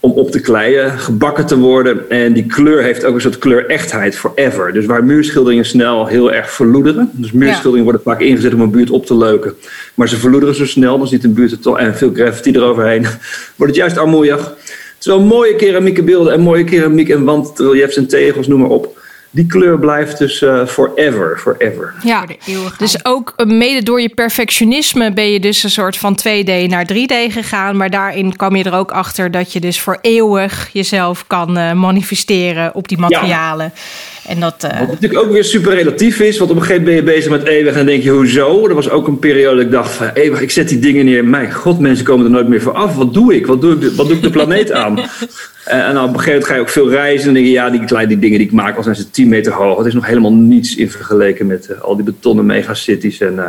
[0.00, 2.10] om op te kleien, gebakken te worden.
[2.10, 4.72] En die kleur heeft ook een soort kleurechtheid forever.
[4.72, 7.10] Dus waar muurschilderingen snel heel erg verloederen.
[7.12, 9.54] Dus muurschilderingen worden vaak ingezet om een buurt op te leuken.
[9.94, 13.02] Maar ze verloederen zo snel, dan ziet een buurt er toch en veel graffiti eroverheen.
[13.56, 14.54] wordt het juist armoeig.
[14.98, 18.98] Terwijl mooie keramieke beelden en mooie keramiek en wandreliefs en tegels, noem maar op
[19.30, 21.94] die kleur blijft dus uh, forever, forever.
[22.02, 22.24] Ja,
[22.78, 26.88] dus ook eh, mede door je perfectionisme ben je dus een soort van 2D naar
[26.92, 27.76] 3D gegaan.
[27.76, 31.72] Maar daarin kwam je er ook achter dat je dus voor eeuwig jezelf kan uh,
[31.72, 33.72] manifesteren op die materialen.
[33.74, 33.80] Ja.
[34.28, 34.78] En dat, uh...
[34.78, 37.30] Wat natuurlijk ook weer super relatief is, want op een gegeven moment ben je bezig
[37.30, 38.68] met eeuwig en dan denk je, hoezo?
[38.68, 41.24] Er was ook een periode dat ik dacht, van, eeuwig, ik zet die dingen neer.
[41.24, 42.94] Mijn god, mensen komen er nooit meer voor af.
[42.94, 43.46] Wat doe ik?
[43.46, 44.98] Wat doe ik, wat doe ik de planeet aan?
[45.64, 47.52] en, en dan op een gegeven moment ga je ook veel reizen en denk je,
[47.52, 49.78] ja, die kleine dingen die ik maak, al zijn ze 10 meter hoog.
[49.78, 53.20] Het is nog helemaal niets in vergeleken met uh, al die betonnen megacities.
[53.20, 53.44] En, uh,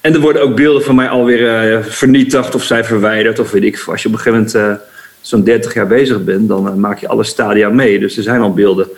[0.00, 3.38] en er worden ook beelden van mij alweer vernietigd of zijn verwijderd.
[3.38, 4.80] Of weet ik, als je op een gegeven moment
[5.26, 7.98] zo'n 30 jaar bezig bent, dan uh, maak je alle stadia mee.
[7.98, 8.88] Dus er zijn al beelden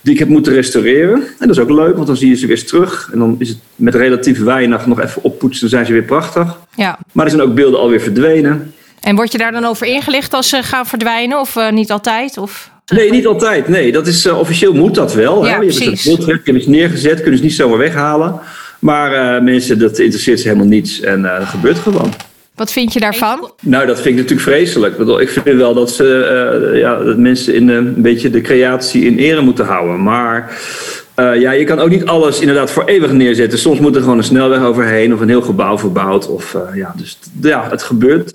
[0.00, 1.14] die ik heb moeten restaureren.
[1.38, 3.08] En dat is ook leuk, want dan zie je ze weer terug.
[3.12, 6.58] En dan is het met relatief weinig nog even oppoetsen, dan zijn ze weer prachtig.
[6.74, 6.98] Ja.
[7.12, 8.74] Maar er zijn ook beelden alweer verdwenen.
[9.00, 11.40] En word je daar dan over ingelicht als ze gaan verdwijnen?
[11.40, 12.38] Of uh, niet altijd?
[12.38, 12.70] Of...
[12.86, 13.68] Nee, niet altijd.
[13.68, 15.44] Nee, dat is, uh, officieel moet dat wel.
[15.44, 15.56] Ja, hè?
[15.60, 18.40] Je hebt het beeld je hebt neergezet, kunnen ze niet zomaar weghalen.
[18.78, 21.00] Maar mensen, dat interesseert ze helemaal niets.
[21.00, 22.12] En dat gebeurt gewoon.
[22.56, 23.50] Wat vind je daarvan?
[23.60, 24.98] Nou, dat vind ik natuurlijk vreselijk.
[25.20, 29.04] Ik vind wel dat, ze, uh, ja, dat mensen in, uh, een beetje de creatie
[29.04, 30.02] in ere moeten houden.
[30.02, 30.60] Maar
[31.16, 33.58] uh, ja, je kan ook niet alles inderdaad voor eeuwig neerzetten.
[33.58, 36.28] Soms moet er gewoon een snelweg overheen of een heel gebouw verbouwd.
[36.28, 38.34] Of, ja, dus ja, het gebeurt.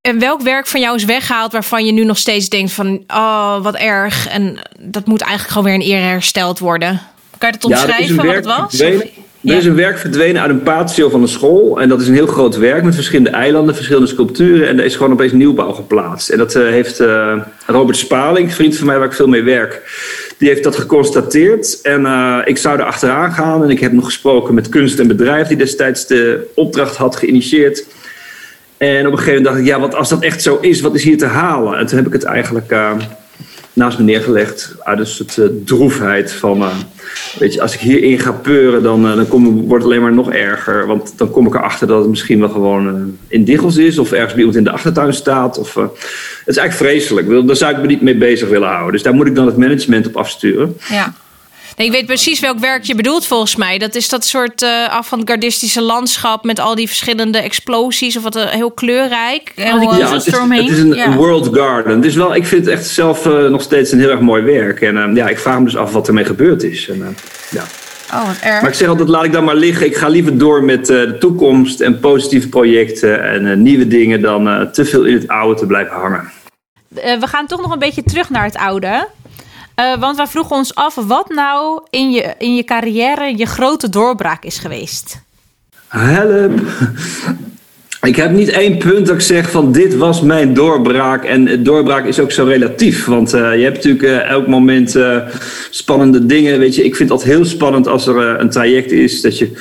[0.00, 3.04] En welk werk van jou is weggehaald waarvan je nu nog steeds denkt van...
[3.08, 4.28] oh, wat erg.
[4.28, 7.00] En dat moet eigenlijk gewoon weer in ere hersteld worden.
[7.38, 8.82] Kan je het omschrijven ja, wat het was?
[9.44, 11.80] Er is een werk verdwenen uit een patio van een school.
[11.80, 14.68] En dat is een heel groot werk met verschillende eilanden, verschillende sculpturen.
[14.68, 16.28] En er is gewoon opeens nieuwbouw geplaatst.
[16.28, 19.82] En dat uh, heeft uh, Robert Spaling, vriend van mij waar ik veel mee werk,
[20.38, 21.80] die heeft dat geconstateerd.
[21.82, 23.62] En uh, ik zou er achteraan gaan.
[23.62, 27.86] En ik heb nog gesproken met kunst en bedrijf die destijds de opdracht had geïnitieerd.
[28.76, 30.94] En op een gegeven moment dacht ik, ja, wat als dat echt zo is, wat
[30.94, 31.78] is hier te halen?
[31.78, 32.72] En toen heb ik het eigenlijk
[33.72, 34.74] naast me neergelegd.
[34.82, 36.62] Uit een soort droefheid van
[37.38, 40.86] Weet je, als ik hierin ga peuren, dan, kom, wordt het alleen maar nog erger.
[40.86, 43.98] Want dan kom ik erachter dat het misschien wel gewoon uh, in diggels is.
[43.98, 45.58] Of ergens bij iemand in de achtertuin staat.
[45.58, 47.46] Of, uh, het is eigenlijk vreselijk.
[47.46, 48.92] Daar zou ik me niet mee bezig willen houden.
[48.92, 50.76] Dus daar moet ik dan het management op afsturen.
[50.88, 51.14] Ja.
[51.80, 53.78] Nee, ik weet precies welk werk je bedoelt volgens mij.
[53.78, 58.44] Dat is dat soort uh, avant-gardistische landschap met al die verschillende explosies of wat uh,
[58.44, 59.52] heel kleurrijk.
[59.56, 61.96] Ja, ja het, is, het is een, world garden.
[61.96, 64.42] Het is wel, ik vind het echt zelf uh, nog steeds een heel erg mooi
[64.42, 64.80] werk.
[64.80, 66.88] En ja, ik vraag me dus af wat ermee gebeurd is.
[66.88, 67.16] En,
[67.50, 67.64] ja.
[68.12, 68.60] Oh, wat erg.
[68.60, 69.86] Maar ik zeg altijd, laat ik dan maar liggen.
[69.86, 74.84] Ik ga liever door met de toekomst en positieve projecten en nieuwe dingen dan te
[74.84, 76.30] veel in het oude te blijven hangen.
[76.94, 79.08] we gaan toch nog een beetje terug naar het oude.
[79.80, 83.88] Uh, want wij vroegen ons af wat nou in je, in je carrière je grote
[83.88, 85.20] doorbraak is geweest.
[85.88, 86.60] Help!
[88.02, 91.24] Ik heb niet één punt dat ik zeg van dit was mijn doorbraak.
[91.24, 93.04] En doorbraak is ook zo relatief.
[93.04, 94.98] Want uh, je hebt natuurlijk uh, elk moment
[95.70, 96.58] spannende dingen.
[96.58, 99.20] Weet je, ik vind altijd heel spannend als er een traject is.
[99.20, 99.52] Dat je,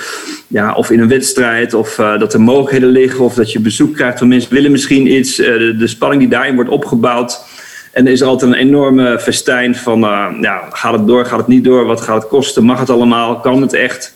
[0.48, 3.26] ja, of in een wedstrijd, of dat er mogelijkheden liggen.
[3.26, 5.36] Of dat je bezoek krijgt van mensen willen misschien iets.
[5.36, 7.42] De, spanning die daarin wordt opgebouwd.
[7.92, 11.48] En er is altijd een enorme festijn van, uh, ja, gaat het door, gaat het
[11.48, 14.14] niet door, wat gaat het kosten, mag het allemaal, kan het echt?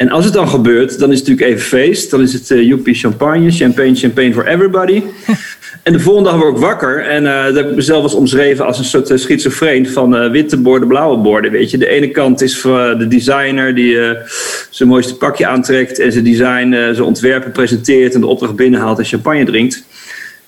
[0.00, 2.10] En als het dan gebeurt, dan is het natuurlijk even feest.
[2.10, 5.02] Dan is het uh, joepie champagne, champagne, champagne for everybody.
[5.82, 7.04] En de volgende dag word ik wakker.
[7.04, 10.30] En uh, dat heb ik mezelf als omschreven als een soort uh, schizofreen van uh,
[10.30, 11.50] witte borden, blauwe borden.
[11.50, 13.98] Weet je, de ene kant is de designer die
[14.70, 19.04] zijn mooiste pakje aantrekt en zijn design, zijn ontwerpen presenteert en de opdracht binnenhaalt en
[19.04, 19.84] champagne drinkt.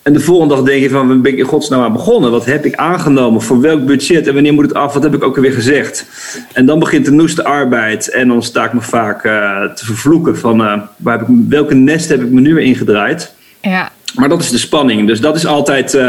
[0.03, 2.31] En de volgende dag denk je van, waar ben ik in godsnaam aan begonnen?
[2.31, 3.43] Wat heb ik aangenomen?
[3.43, 4.27] Voor welk budget?
[4.27, 4.95] En wanneer moet het af?
[4.95, 6.07] Wat heb ik ook alweer gezegd?
[6.53, 8.11] En dan begint de noeste arbeid.
[8.11, 9.23] En dan sta ik me vaak
[9.77, 10.57] te vervloeken van,
[10.97, 13.35] waar heb ik, welke nest heb ik me nu weer ingedraaid?
[13.61, 13.91] Ja.
[14.15, 15.07] Maar dat is de spanning.
[15.07, 15.95] Dus dat is altijd.
[15.95, 16.01] Uh,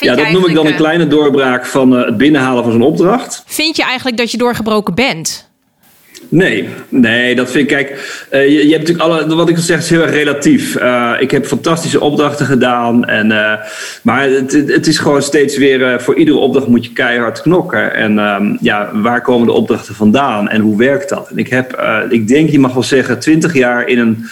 [0.00, 3.42] ja, dat noem ik dan een kleine doorbraak van uh, het binnenhalen van zo'n opdracht.
[3.46, 5.43] Vind je eigenlijk dat je doorgebroken bent?
[6.28, 7.76] Nee, nee, dat vind ik.
[7.76, 7.90] Kijk,
[8.32, 9.34] uh, je, je, hebt natuurlijk alle.
[9.34, 10.76] Wat ik al zeg is heel erg relatief.
[11.18, 13.04] ik heb fantastische opdrachten gedaan.
[13.04, 13.26] En,
[14.02, 16.00] maar het, het, is gewoon steeds weer.
[16.00, 17.94] voor iedere opdracht moet je keihard knokken.
[17.94, 21.28] En ehm, ja, waar komen de opdrachten vandaan en hoe werkt dat?
[21.30, 24.26] En ik heb, ik denk, je mag wel zeggen, twintig jaar in een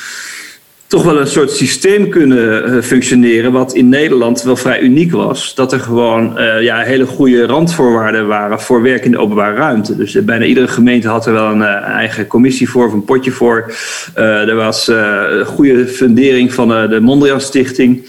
[0.92, 5.54] toch wel een soort systeem kunnen uh, functioneren, wat in Nederland wel vrij uniek was.
[5.54, 9.96] Dat er gewoon uh, ja, hele goede randvoorwaarden waren voor werk in de openbare ruimte.
[9.96, 13.30] Dus uh, bijna iedere gemeente had er wel een eigen commissie voor of een potje
[13.30, 13.72] voor.
[14.14, 14.90] er was
[15.44, 18.08] goede fundering van de Mondriaan Stichting.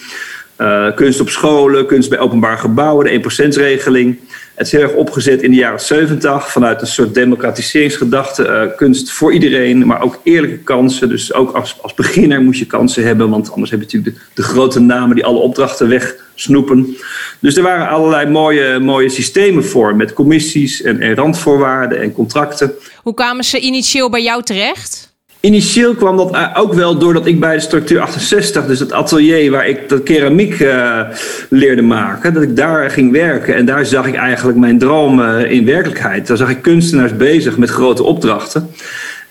[0.95, 4.19] kunst op scholen, kunst bij openbare gebouwen, de 1%-regeling.
[4.55, 8.47] Het is heel erg opgezet in de jaren 70 vanuit een soort democratiseringsgedachte.
[8.47, 11.09] Uh, kunst voor iedereen, maar ook eerlijke kansen.
[11.09, 14.21] Dus ook als, als beginner moet je kansen hebben, want anders heb je natuurlijk de,
[14.33, 16.97] de grote namen die alle opdrachten wegsnoepen.
[17.39, 22.73] Dus er waren allerlei mooie, mooie systemen voor met commissies en randvoorwaarden en contracten.
[22.95, 25.12] Hoe kwamen ze initieel bij jou terecht?
[25.45, 29.51] Initieel kwam dat eh, ook wel doordat ik bij de structuur 68, dus het atelier
[29.51, 31.01] waar ik de keramiek uh,
[31.49, 33.55] leerde maken, dat ik daar ging werken.
[33.55, 36.27] En daar zag ik eigenlijk mijn droom uh, in werkelijkheid.
[36.27, 38.69] Daar zag ik kunstenaars bezig met grote opdrachten.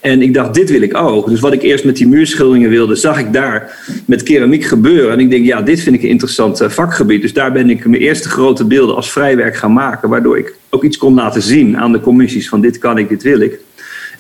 [0.01, 1.29] En ik dacht, dit wil ik ook.
[1.29, 5.13] Dus wat ik eerst met die muurschilderingen wilde, zag ik daar met keramiek gebeuren.
[5.13, 7.23] En ik denk, ja, dit vind ik een interessant vakgebied.
[7.23, 10.09] Dus daar ben ik mijn eerste grote beelden als vrijwerk gaan maken.
[10.09, 13.23] Waardoor ik ook iets kon laten zien aan de commissies van dit kan ik, dit
[13.23, 13.59] wil ik.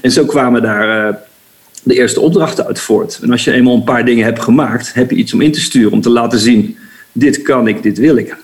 [0.00, 1.18] En zo kwamen daar
[1.82, 3.18] de eerste opdrachten uit voort.
[3.22, 5.60] En als je eenmaal een paar dingen hebt gemaakt, heb je iets om in te
[5.60, 6.78] sturen, om te laten zien:
[7.12, 8.36] dit kan ik, dit wil ik.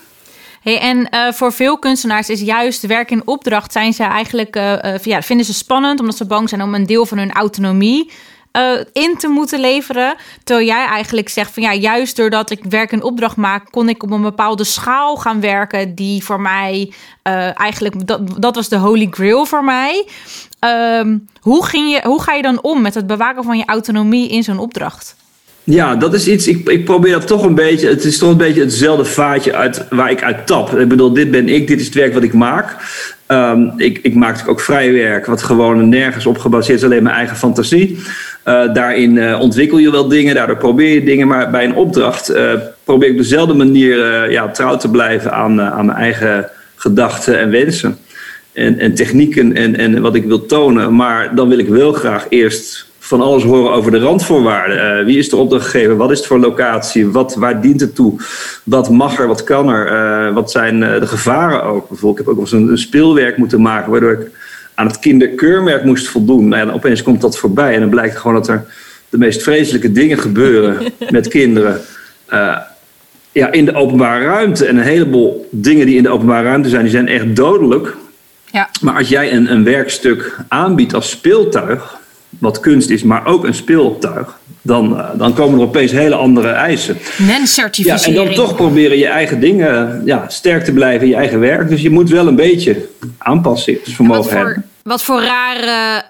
[0.63, 4.73] Hey, en uh, voor veel kunstenaars is juist werk in opdracht zijn ze eigenlijk, uh,
[4.85, 8.11] uh, ja, vinden ze spannend omdat ze bang zijn om een deel van hun autonomie
[8.93, 10.15] in te moeten leveren.
[10.45, 14.03] Terwijl jij eigenlijk zegt van ja, juist doordat ik werk in opdracht maak, kon ik
[14.03, 16.93] op een bepaalde schaal gaan werken die voor mij
[17.55, 20.07] eigenlijk, dat, dat was de holy grail voor mij.
[21.01, 24.29] Um, hoe, ging je, hoe ga je dan om met het bewaken van je autonomie
[24.29, 25.17] in zo'n opdracht?
[25.65, 26.47] Ja, dat is iets.
[26.47, 27.89] Ik, ik probeer dat toch een beetje.
[27.89, 30.79] Het is toch een beetje hetzelfde vaatje uit waar ik uit tap.
[30.79, 32.77] Ik bedoel, dit ben ik, dit is het werk wat ik maak.
[33.33, 37.03] Um, ik, ik maak natuurlijk ook vrij werk, wat gewoon nergens op gebaseerd is, alleen
[37.03, 37.99] mijn eigen fantasie.
[38.45, 41.29] Uh, daarin uh, ontwikkel je wel dingen, daardoor probeer je dingen.
[41.29, 42.53] Maar bij een opdracht uh,
[42.85, 47.51] probeer ik op dezelfde manier ja, trouw te blijven aan, aan mijn eigen gedachten en
[47.51, 47.99] wensen
[48.53, 50.95] en, en technieken en, en wat ik wil tonen.
[50.95, 54.99] Maar dan wil ik wel graag eerst van alles horen over de randvoorwaarden.
[54.99, 55.97] Uh, wie is de opdrachtgever?
[55.97, 57.09] Wat is het voor locatie?
[57.09, 58.21] Wat, waar dient het toe?
[58.65, 59.27] Wat mag er?
[59.27, 59.93] Wat kan er?
[60.29, 61.89] Uh, wat zijn uh, de gevaren ook?
[61.89, 63.91] Bijvoorbeeld, ik heb ook wel eens een, een, speelwerk moeten maken...
[63.91, 64.31] waardoor ik
[64.75, 66.49] aan het kinderkeurmerk moest voldoen.
[66.49, 68.65] Nou, en opeens komt dat voorbij en dan blijkt gewoon dat er
[69.09, 71.81] de meest vreselijke dingen gebeuren met kinderen...
[73.33, 74.67] ja, in de openbare ruimte.
[74.67, 77.97] En een heleboel dingen die in de openbare ruimte zijn, die zijn echt dodelijk.
[78.53, 78.69] Ja.
[78.81, 81.98] Maar als jij een, een werkstuk aanbiedt als speeltuig,
[82.39, 86.49] wat kunst is, maar ook een speeltuig, dan, uh, dan komen er opeens hele andere
[86.49, 86.97] eisen.
[88.05, 91.41] Ja, en dan toch proberen je eigen dingen ja, sterk te blijven in je eigen
[91.41, 91.69] werk.
[91.69, 92.89] Dus je moet wel een beetje
[93.19, 94.65] aanpassingsvermogen wat voor, hebben.
[94.83, 96.05] Wat voor rare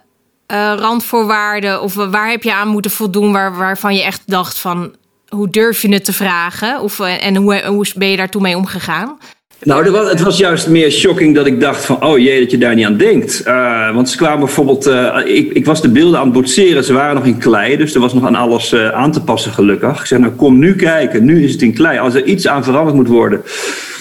[0.52, 4.94] uh, randvoorwaarden of waar heb je aan moeten voldoen waar, waarvan je echt dacht van
[5.28, 6.80] hoe durf je het te vragen?
[6.80, 9.18] Of, eh, en hoe, hoe ben je daar toen mee omgegaan?
[9.62, 12.04] Nou, was, het was juist meer shocking dat ik dacht van...
[12.04, 13.42] oh jee, dat je daar niet aan denkt.
[13.46, 14.86] Uh, want ze kwamen bijvoorbeeld...
[14.86, 16.84] Uh, ik, ik, was de beelden aan het boetseren.
[16.84, 19.52] Ze waren nog in klei, dus er was nog aan alles uh, aan te passen
[19.52, 20.00] gelukkig.
[20.00, 21.24] Ik zeg, nou kom nu kijken.
[21.24, 21.98] Nu is het in klei.
[21.98, 23.42] Als er iets aan veranderd moet worden...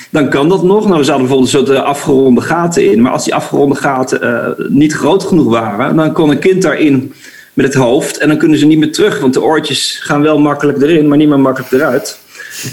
[0.09, 0.87] dan kan dat nog.
[0.87, 3.01] Nou, er zaten bijvoorbeeld een soort afgeronde gaten in.
[3.01, 5.95] Maar als die afgeronde gaten niet groot genoeg waren...
[5.95, 7.13] dan kon een kind daarin
[7.53, 8.17] met het hoofd...
[8.17, 9.19] en dan kunnen ze niet meer terug.
[9.19, 12.19] Want de oortjes gaan wel makkelijk erin, maar niet meer makkelijk eruit...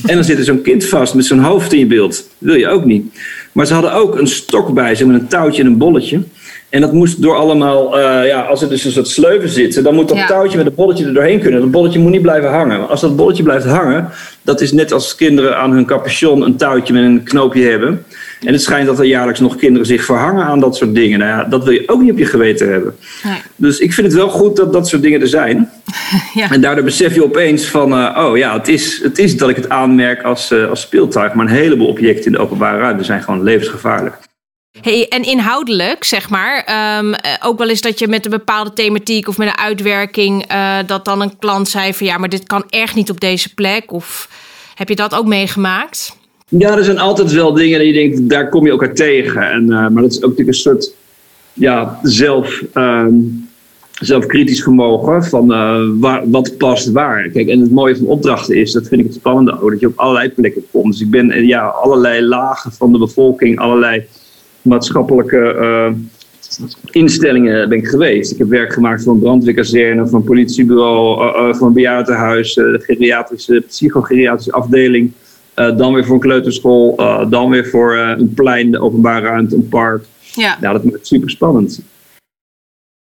[0.06, 2.16] En dan zit er zo'n kind vast met zijn hoofd in je beeld.
[2.16, 3.04] Dat wil je ook niet.
[3.52, 6.20] Maar ze hadden ook een stok bij zich met een touwtje en een bolletje.
[6.68, 9.94] En dat moest door allemaal, uh, ja, als er dus een soort sleuven zitten, dan
[9.94, 10.26] moet dat ja.
[10.26, 11.60] touwtje met het bolletje er doorheen kunnen.
[11.60, 12.88] Dat bolletje moet niet blijven hangen.
[12.88, 14.08] Als dat bolletje blijft hangen,
[14.42, 18.04] dat is net als kinderen aan hun capuchon een touwtje met een knoopje hebben.
[18.44, 21.18] En het schijnt dat er jaarlijks nog kinderen zich verhangen aan dat soort dingen.
[21.18, 22.96] Nou ja, dat wil je ook niet op je geweten hebben.
[23.22, 23.37] Nee.
[23.57, 25.70] Dus ik vind het wel goed dat dat soort dingen er zijn.
[26.35, 26.50] Ja.
[26.50, 29.57] En daardoor besef je opeens van, eh, oh ja, het is, het is dat ik
[29.57, 31.35] het aanmerk als, eh, als speeltuig.
[31.35, 34.16] Maar een heleboel objecten in de openbare ruimte zijn gewoon levensgevaarlijk.
[34.80, 38.72] Hey, en inhoudelijk, zeg maar, ehm, eh, ook wel eens dat je met een bepaalde
[38.72, 40.46] thematiek of met een uitwerking,
[40.87, 43.92] dat dan een klant zei van ja, maar dit kan echt niet op deze plek.
[43.92, 44.28] Of
[44.74, 46.16] heb je dat ook meegemaakt?
[46.58, 49.50] Ja, er zijn altijd wel dingen dat je denkt, daar kom je elkaar tegen.
[49.50, 50.94] En, eh, maar dat is ook natuurlijk een soort
[51.52, 53.14] ja, zelf, ehm,
[54.00, 57.28] zelfkritisch vermogen van eh, waar, wat past waar.
[57.28, 59.86] Kijk, en het mooie van opdrachten is, dat vind ik het spannende ook, dat je
[59.86, 60.92] op allerlei plekken komt.
[60.92, 64.02] Dus ik ben eh, ja, allerlei lagen van de bevolking, allerlei
[64.62, 65.92] maatschappelijke
[66.90, 68.32] instellingen ben ik geweest.
[68.32, 73.62] Ik heb werk gemaakt voor een brandweerkazerne, voor een politiebureau, voor een bejaardenhuis, de geriatrische,
[73.68, 75.12] psychogeriatrische afdeling.
[75.54, 79.26] Eh, dan weer voor een kleuterschool, eh, dan weer voor eh, een plein, de openbare
[79.26, 80.04] ruimte, een park.
[80.34, 80.58] Ja.
[80.60, 81.80] Ja, dat maakt super spannend.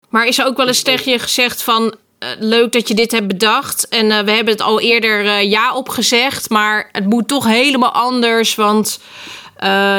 [0.10, 1.96] Maar is er ook wel eens tegen je gezegd van
[2.40, 6.90] leuk dat je dit hebt bedacht en we hebben het al eerder ja opgezegd, maar
[6.92, 9.00] het moet toch helemaal anders, want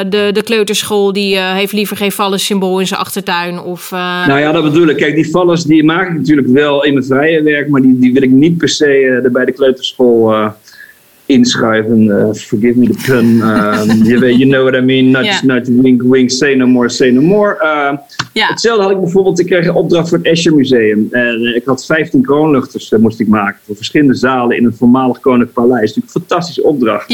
[0.09, 4.39] de, de kleuterschool die heeft liever geen vallen symbool in zijn achtertuin of eh, Nou
[4.39, 4.97] ja, dat bedoel ik.
[4.97, 8.13] Kijk, die vallers die maak ik natuurlijk wel in mijn vrije werk, maar die, die
[8.13, 10.33] wil ik niet per se bij de kleuterschool
[11.25, 12.19] inschuiven.
[12.19, 13.41] Eh, forgive me the pun.
[13.41, 14.03] Ehm,
[14.37, 15.11] you know what I mean.
[15.11, 15.39] Not, Ja.
[15.43, 17.57] not wink, wink, say no more, say no more.
[18.33, 18.47] Ja.
[18.47, 21.07] Hetzelfde had ik bijvoorbeeld, ik kreeg een opdracht voor het Escher Museum.
[21.11, 24.73] En eh, ik had 15 kroonluchters eh, moest ik maken voor verschillende zalen in een
[24.73, 25.95] voormalig koninklijk paleis.
[25.95, 27.07] Natuurlijk een fantastische opdracht.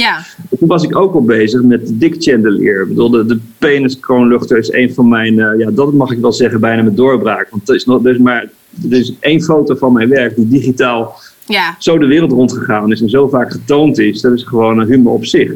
[0.60, 2.82] Toen was ik ook al bezig met de Dick Chandelier.
[2.82, 6.60] Ik bedoel, de, de peniskroonluchter is een van mijn, ja, dat mag ik wel zeggen,
[6.60, 7.50] bijna mijn doorbraak.
[7.50, 8.50] Want er is, nog, is maar
[8.92, 11.20] er is één foto van mijn werk die digitaal
[11.50, 11.76] ja.
[11.80, 14.22] zo de wereld rondgegaan is en zo vaak getoond is.
[14.22, 15.52] Dat is gewoon een humor op zich.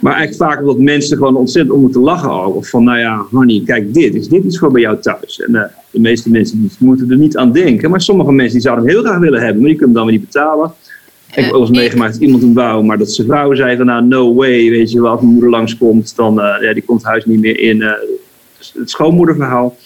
[0.00, 2.54] Maar eigenlijk vaak omdat mensen gewoon ontzettend om moeten lachen ook.
[2.54, 4.14] Of van, nou ja, honey, kijk dit.
[4.14, 5.40] Is dit iets voor bij jou thuis?
[5.40, 7.90] En eh, de meeste mensen die moeten er niet aan denken.
[7.90, 10.12] Maar sommige mensen die zouden hem heel graag willen hebben, maar die kunnen hem dan
[10.12, 10.72] weer niet betalen.
[11.28, 13.86] Ik heb ook eens meegemaakt dat iemand hem wou, maar dat zijn vrouw zei van,
[13.86, 15.10] nou, no way, weet je wel.
[15.10, 17.82] Als mijn moeder langskomt, dan eh, ja, die komt het huis niet meer in.
[17.82, 17.90] eh,
[18.74, 19.76] het schoonmoederverhaal.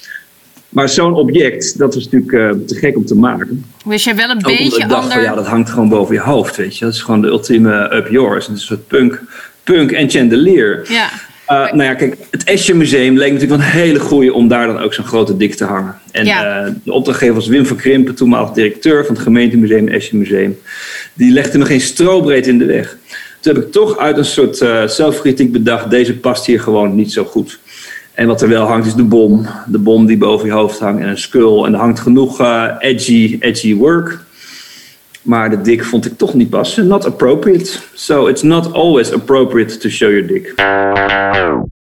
[0.78, 3.64] Maar zo'n object, dat is natuurlijk eh, te gek om te maken.
[3.84, 5.22] Wist jij wel een Ook beetje ik dacht van, ander...
[5.22, 6.84] ja, dat hangt gewoon boven je hoofd, weet je.
[6.84, 8.46] Dat is gewoon de ultieme up yours.
[8.46, 9.22] Het is een soort punk,
[9.62, 10.86] punk en chandelier.
[10.88, 11.08] Ja.
[11.48, 14.66] Uh, nou ja, kijk, het Escher Museum leek natuurlijk wel een hele goeie om daar
[14.66, 15.98] dan ook zo'n grote dik te hangen.
[16.10, 16.64] En Ja.
[16.64, 20.58] eh, de opdrachtgever was Wim van Krimpen, toenmalig directeur van het gemeentemuseum Escher Museum.
[21.14, 22.96] Die legde me geen strobreed in de weg.
[23.40, 27.12] Toen heb ik toch uit een soort eh, zelfkritiek bedacht, deze past hier gewoon niet
[27.12, 27.58] zo goed.
[28.18, 29.46] En wat er wel hangt is de bom.
[29.66, 31.64] De bom die boven je hoofd hangt en een skull.
[31.64, 34.18] En er hangt genoeg eh, edgy, edgy work.
[35.22, 36.86] Maar de dik vond ik toch niet passen.
[36.86, 37.78] Not appropriate.
[37.94, 40.54] So it's not always appropriate to show your dick.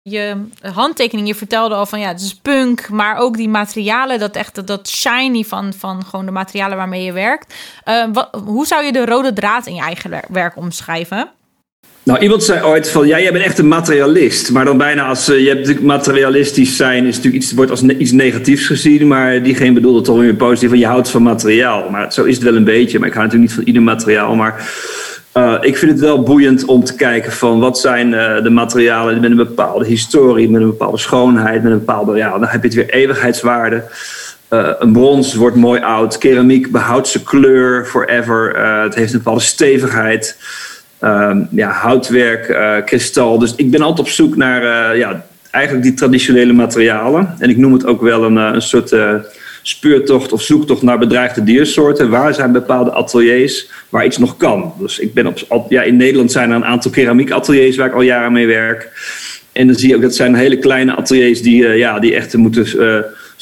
[0.02, 0.36] Je
[0.74, 4.66] handtekening, je vertelde al van ja, het is punk, maar ook die materialen, dat echt
[4.66, 7.54] dat, shiny van, van gewoon de materialen waarmee je werkt.
[7.84, 8.04] Eh,
[8.44, 11.30] hoe zou je de rode draad in je eigen wer- werk omschrijven?
[12.04, 14.50] Nou, iemand zei ooit van, ja, jij bent echt een materialist.
[14.50, 17.82] Maar dan bijna als, eh, je hebt natuurlijk materialistisch zijn, is natuurlijk iets, wordt als
[17.82, 19.06] iets negatiefs gezien.
[19.06, 21.90] Maar diegene bedoelde toch weer positief van, je houdt van materiaal.
[21.90, 22.98] Maar zo is het wel een beetje.
[22.98, 24.34] Maar ik hou natuurlijk niet van ieder materiaal.
[24.34, 24.70] Maar
[25.32, 29.20] eh, ik vind het wel boeiend om te kijken van, wat zijn eh, de materialen
[29.20, 32.68] met een bepaalde historie, met een bepaalde schoonheid, met een bepaalde, ja, dan heb je
[32.68, 33.84] het weer eeuwigheidswaarde.
[34.78, 36.18] Een brons wordt mooi oud.
[36.18, 38.54] Keramiek behoudt zijn kleur forever.
[38.54, 40.36] Eh, het heeft een bepaalde stevigheid.
[41.02, 43.38] Ehm, ja, houtwerk, eh, kristal.
[43.38, 47.34] Dus ik ben altijd op zoek naar eh, ja, eigenlijk die traditionele materialen.
[47.38, 48.94] En ik noem het ook wel een, eh, een soort
[49.62, 52.10] speurtocht of zoektocht naar bedreigde diersoorten.
[52.10, 54.72] Waar zijn bepaalde ateliers waar iets nog kan?
[54.78, 58.02] Dus ik ben op, ja, in Nederland zijn er een aantal keramiekateliers waar ik al
[58.02, 58.90] jaren mee werk.
[59.52, 62.66] En dan zie je ook dat zijn hele kleine ateliers die, ja, die echt moeten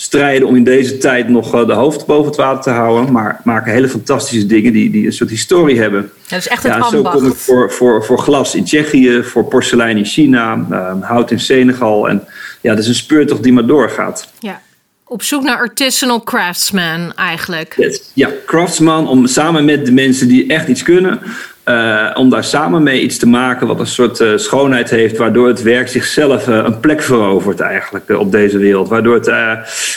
[0.01, 3.13] strijden om in deze tijd nog eh, de hoofd boven het water te houden.
[3.13, 6.11] Maar maken hele fantastische dingen die, die een soort historie hebben.
[6.29, 9.45] Dat is echt het Ja, zo kom ik voor, voor, voor glas in Tsjechië, voor
[9.45, 12.09] porselein in China, eh, hout in Senegal.
[12.09, 12.25] En
[12.61, 14.29] ja, dat is een speurtocht die maar doorgaat.
[14.39, 14.61] Ja.
[15.05, 17.75] Op zoek naar artisanal craftsman eigenlijk.
[17.77, 18.11] Yes.
[18.15, 21.21] Ja, craftsman, om samen met de mensen die echt iets kunnen,
[21.71, 25.49] eh, om daar samen mee iets te maken wat een soort eh, schoonheid heeft, waardoor
[25.49, 28.89] het werk zichzelf eh, een plek verovert eigenlijk op deze wereld.
[28.89, 29.53] Waardoor het eh,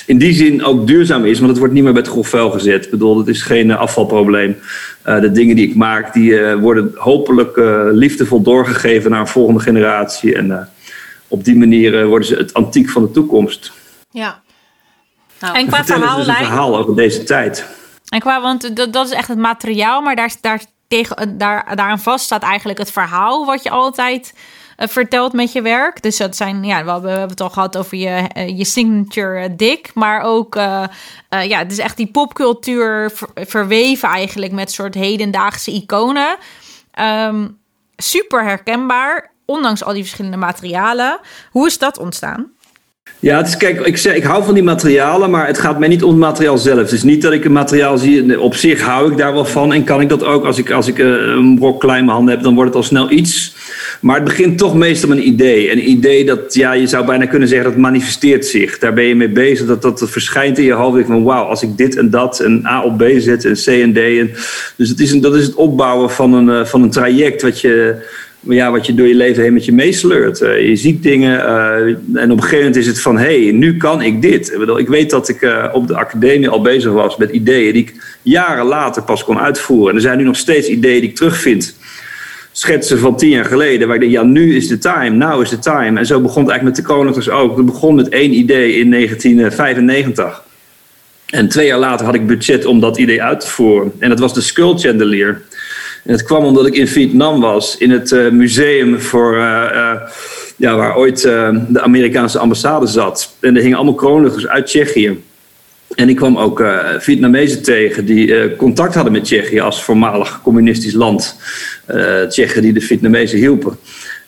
[0.05, 2.51] in die zin ook duurzaam is, want het wordt niet meer bij het grof vuil
[2.51, 2.86] gezet.
[2.86, 4.57] Ik bedoel, het is geen afvalprobleem.
[5.03, 9.27] Eh, de dingen die ik maak, die eh, worden hopelijk eh, liefdevol doorgegeven naar een
[9.27, 10.36] volgende generatie.
[10.36, 10.65] En eh,
[11.28, 13.71] op die manier worden ze het antiek van de toekomst.
[14.11, 14.41] Ja.
[15.39, 15.89] En qua dus
[16.28, 17.65] een verhaal over deze tijd.
[18.09, 20.61] en qua, want dat, dat is echt het materiaal, maar daar, daar,
[20.93, 24.33] tegen, daar, daaraan vast staat eigenlijk het verhaal wat je altijd
[24.77, 26.01] vertelt met je werk.
[26.01, 29.91] Dus dat zijn, ja, we hebben, het al gehad over je, je signature dik.
[29.93, 30.55] Maar ook,
[31.29, 36.37] ja, het is echt die popcultuur verweven eigenlijk met soort hedendaagse iconen.
[36.91, 37.47] Ehm,
[37.95, 41.19] super herkenbaar, ondanks al die verschillende materialen.
[41.51, 42.51] Hoe is dat ontstaan?
[43.24, 46.10] Ja, kijk, ik, zeg, ik hou van die materialen, maar het gaat mij niet om
[46.10, 46.91] het materiaal zelf.
[46.91, 48.39] Is niet dat ik een materiaal zie.
[48.39, 50.45] Op zich hou ik daar wel van en kan ik dat ook.
[50.45, 52.78] Als ik, als ik eh, een brok klein in mijn handen heb, dan wordt het
[52.78, 53.56] al snel iets.
[54.01, 55.72] Maar het begint toch meestal met een idee.
[55.72, 58.80] Een idee dat, ja, je zou bijna kunnen zeggen, dat manifesteert zich.
[58.80, 61.06] Daar ben je mee bezig, dat, dat, verschijnt in je hoofd.
[61.06, 63.93] Van wauw, als ik dit en dat, een A op B zet, een C en
[63.93, 63.97] D.
[63.97, 64.32] En,
[64.76, 67.62] dus het is een, dat is het opbouwen van een, uh, van een traject wat
[67.62, 67.95] je
[68.49, 70.41] ja, wat je door je leven heen met je meesleurt.
[70.41, 73.17] Uh, je ziet dingen uh, en op een gegeven moment is het van...
[73.17, 74.51] hé, hey, nu kan ik dit.
[74.51, 77.73] Ik, bedoel, ik weet dat ik uh, op de academie al bezig was met ideeën...
[77.73, 79.89] die ik jaren later pas kon uitvoeren.
[79.89, 81.77] En er zijn nu nog steeds ideeën die ik terugvind.
[82.51, 84.13] Schetsen van tien jaar geleden, waar ik denk...
[84.13, 85.99] ja, nu is de time, now is the time.
[85.99, 87.57] En zo begon het eigenlijk met de Koninklijks ook.
[87.57, 90.43] Het begon met één idee in 1995.
[91.29, 93.91] En twee jaar later had ik budget om dat idee uit te voeren.
[93.99, 95.41] En dat was de Skull Chandelier...
[96.04, 99.93] En het kwam omdat ik in Vietnam was, in het uh, museum voor, uh, uh,
[100.56, 103.36] ja, waar ooit de Amerikaanse ambassade zat.
[103.39, 105.24] En er hingen allemaal kroonluchters uit Tsjechië.
[105.95, 106.64] En ik kwam ook
[106.97, 111.39] Vietnamezen tegen die contact hadden met Tsjechië als voormalig communistisch land.
[112.30, 113.78] Tsjechen die de Vietnamezen hielpen.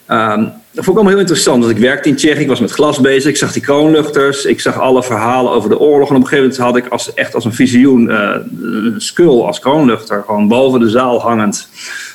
[0.09, 1.63] Um, dat vond ik allemaal heel interessant.
[1.63, 4.59] Want ik werkte in Tsjechië, ik was met glas bezig, ik zag die kroonluchters, ik
[4.59, 6.09] zag alle verhalen over de oorlog.
[6.09, 9.41] En op een gegeven moment had ik als, echt als een visioen uh, een skull
[9.41, 11.69] als kroonluchter, gewoon boven de zaal hangend.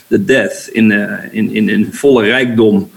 [0.07, 2.91] De death in, uh, in, in, in volle rijkdom.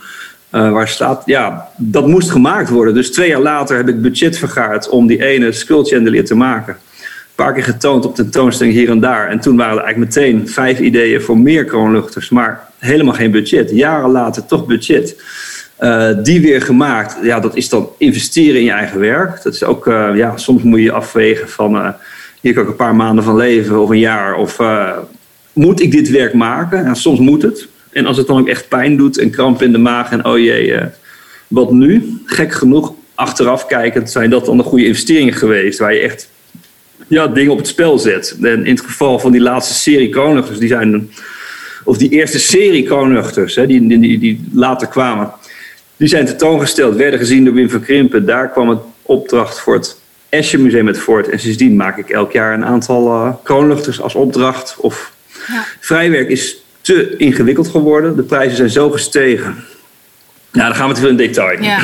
[0.51, 2.93] Uh, waar staat, ja, dat moest gemaakt worden.
[2.93, 6.73] Dus twee jaar later heb ik budget vergaard om die ene skull chandelier te maken.
[6.73, 9.27] Een paar keer getoond op tentoonstelling hier en daar.
[9.27, 12.29] En toen waren er eigenlijk meteen vijf ideeën voor meer kroonluchters.
[12.29, 13.69] Maar helemaal geen budget.
[13.69, 15.15] Jaren later toch budget.
[15.83, 17.17] Uh, die weer gemaakt.
[17.23, 19.43] Ja, dat is dan investeren in je eigen werk.
[19.43, 21.89] Dat is ook, uh, ja, soms moet je afwegen van uh,
[22.41, 24.35] hier kan ik een paar maanden van leven of een jaar.
[24.35, 24.57] Of
[25.53, 26.85] moet ik dit werk maken?
[26.85, 27.67] En soms moet het.
[27.91, 30.37] En als het dan ook echt pijn doet en kramp in de maag en oh
[30.37, 30.79] jee,
[31.47, 32.19] wat nu?
[32.25, 35.79] Gek genoeg, achteraf kijkend zijn dat dan de goede investeringen geweest.
[35.79, 36.29] Waar je echt
[37.07, 38.37] ja, dingen op het spel zet.
[38.41, 41.09] En in het geval van die laatste serie Koninklijks, die zijn
[41.83, 45.31] of die eerste serie Koninklijks, die, die, die later kwamen
[45.97, 48.25] die zijn tentoongesteld, werden gezien door Wim van Krimpen.
[48.25, 49.97] Daar kwam het opdracht voor het
[50.29, 51.29] Escher Museum met voort.
[51.29, 54.75] En sindsdien maak ik elk jaar een aantal uh, kroonluchters als opdracht.
[54.77, 55.11] Of
[55.47, 55.65] ja.
[55.79, 58.15] vrijwerk is te ingewikkeld geworden.
[58.15, 59.65] De prijzen zijn zo gestegen.
[60.51, 61.61] Nou, dan gaan we te veel in detail.
[61.61, 61.79] Ja.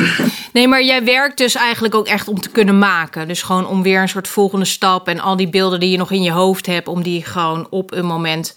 [0.52, 3.28] Nee, maar jij werkt dus eigenlijk ook echt om te kunnen maken.
[3.28, 6.10] Dus gewoon om weer een soort volgende stap en al die beelden die je nog
[6.10, 8.54] in je hoofd hebt, om die gewoon op een moment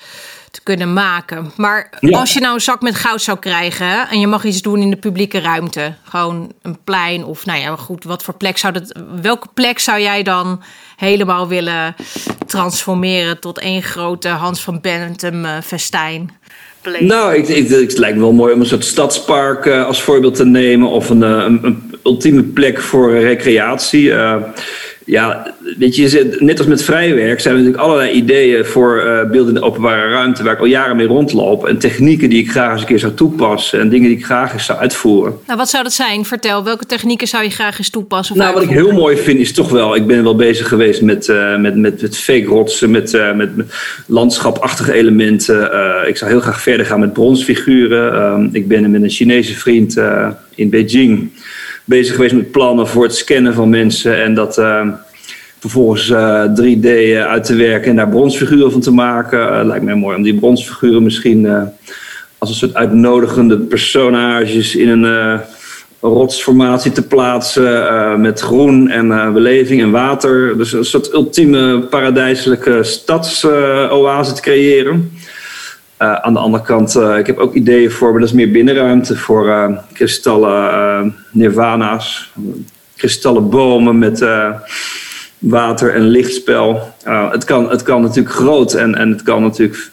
[0.54, 1.52] te kunnen maken.
[1.58, 4.82] Maar als je nou een zak met goud zou krijgen en je mag iets doen
[4.82, 8.74] in de publieke ruimte, gewoon een plein of nou ja, goed, wat voor plek zou
[8.74, 10.62] dat, welke plek zou jij dan
[10.96, 11.96] helemaal willen
[12.46, 16.32] transformeren tot één grote Hans van Bentum uh, festijn?
[17.00, 20.36] Nou, ik, ik, het lijkt me wel mooi om een soort stadspark uh, als voorbeeld
[20.36, 24.04] te nemen of een, uh, een, een ultieme plek voor recreatie.
[24.04, 24.36] Uh,
[25.06, 29.48] ja, weet je, net als met vrijwerk zijn er natuurlijk allerlei ideeën voor uh, beelden
[29.48, 31.68] in de openbare ruimte waar ik al jaren mee rondloop.
[31.68, 34.54] En technieken die ik graag eens een keer zou toepassen en dingen die ik graag
[34.54, 35.40] eens zou uitvoeren.
[35.46, 36.26] Nou, wat zou dat zijn?
[36.26, 38.38] Vertel, welke technieken zou je graag eens toepassen?
[38.38, 41.28] nou, wat ik heel mooi vind is toch wel, ik ben wel bezig geweest met,
[41.28, 43.66] uh, met, met, met fake rotsen, met, uh, met, met,
[44.06, 45.62] landschapachtige elementen.
[46.08, 48.14] ik zou heel graag verder gaan met bronsfiguren.
[48.14, 50.02] Ehm, ik ben met een Chinese vriend
[50.56, 51.32] in Beijing
[51.86, 54.24] bezig geweest met plannen voor het scannen van mensen.
[54.24, 54.88] En dat uh,
[55.60, 56.88] vervolgens uh, 3D
[57.28, 59.40] uit te werken en daar bronsfiguren van te maken.
[59.40, 61.48] Uh, lijkt mij mooi om die bronsfiguren misschien
[62.38, 65.40] als een soort uitnodigende personages in een
[66.02, 68.22] rotsformatie te plaatsen.
[68.22, 70.58] met groen en beleving en water.
[70.58, 75.12] Dus een soort ultieme paradijselijke stadsoase te creëren.
[76.04, 78.52] Uh, aan de andere kant, uh, ik heb ook ideeën voor, maar dat is meer
[78.52, 82.32] binnenruimte voor uh, kristallen nirvana's,
[82.96, 84.26] kristallen bomen met
[85.40, 86.94] water- en lichtspel.
[87.32, 89.92] het, kan, het kan natuurlijk groot en, en het kan natuurlijk.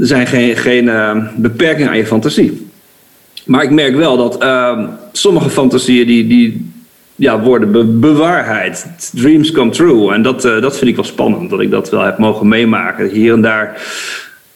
[0.00, 0.90] Er zijn geen, geen
[1.36, 2.70] beperkingen aan je fantasie.
[3.44, 4.44] Maar ik merk wel dat
[5.12, 6.70] sommige fantasieën die, die
[7.16, 8.86] ja, worden be bewaarheid.
[9.14, 10.12] Dreams come true.
[10.12, 13.08] En dat, dat vind ik wel spannend, dat ik dat wel heb mogen meemaken.
[13.08, 13.82] Hier en daar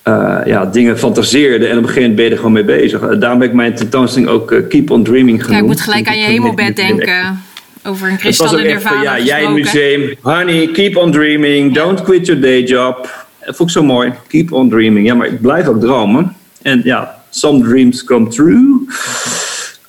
[0.05, 1.66] uh, ja, dingen fantaseerde.
[1.66, 3.03] En op een gegeven moment ben je er gewoon mee bezig.
[3.03, 5.59] Uh, daarom heb ik mijn tentoonstelling ook uh, Keep on Dreaming genoemd.
[5.59, 7.42] Ja, ik moet gelijk aan je hemelbed denken.
[7.84, 10.14] Over een kristallen nirvana Ja, jij in museum.
[10.20, 11.74] Honey, keep on dreaming.
[11.74, 13.26] Don't quit your day job.
[13.44, 14.12] Dat vond ik zo mooi.
[14.28, 15.07] Keep on dreaming.
[15.07, 16.36] Ja, maar ik blijf ook dromen.
[16.62, 18.86] En ja, some dreams come true.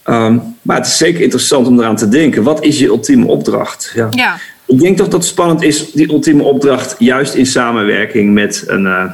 [0.03, 2.43] Ehm, maar het is zeker interessant om eraan te denken.
[2.43, 3.91] Wat is je ultieme opdracht?
[3.95, 4.07] Ja.
[4.11, 4.37] Ja.
[4.65, 9.11] Ik denk toch dat het spannend is, die ultieme opdracht, juist in samenwerking met een,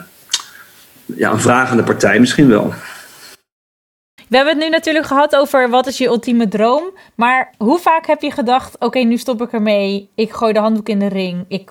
[1.20, 2.74] ja, een vragende partij misschien wel.
[4.28, 6.84] We hebben het nu natuurlijk gehad over wat is je ultieme droom.
[7.16, 10.10] Maar hoe vaak heb je gedacht, oké, nu stop ik ermee.
[10.16, 11.46] Ik gooi de handdoek in de ring.
[11.48, 11.70] Ik...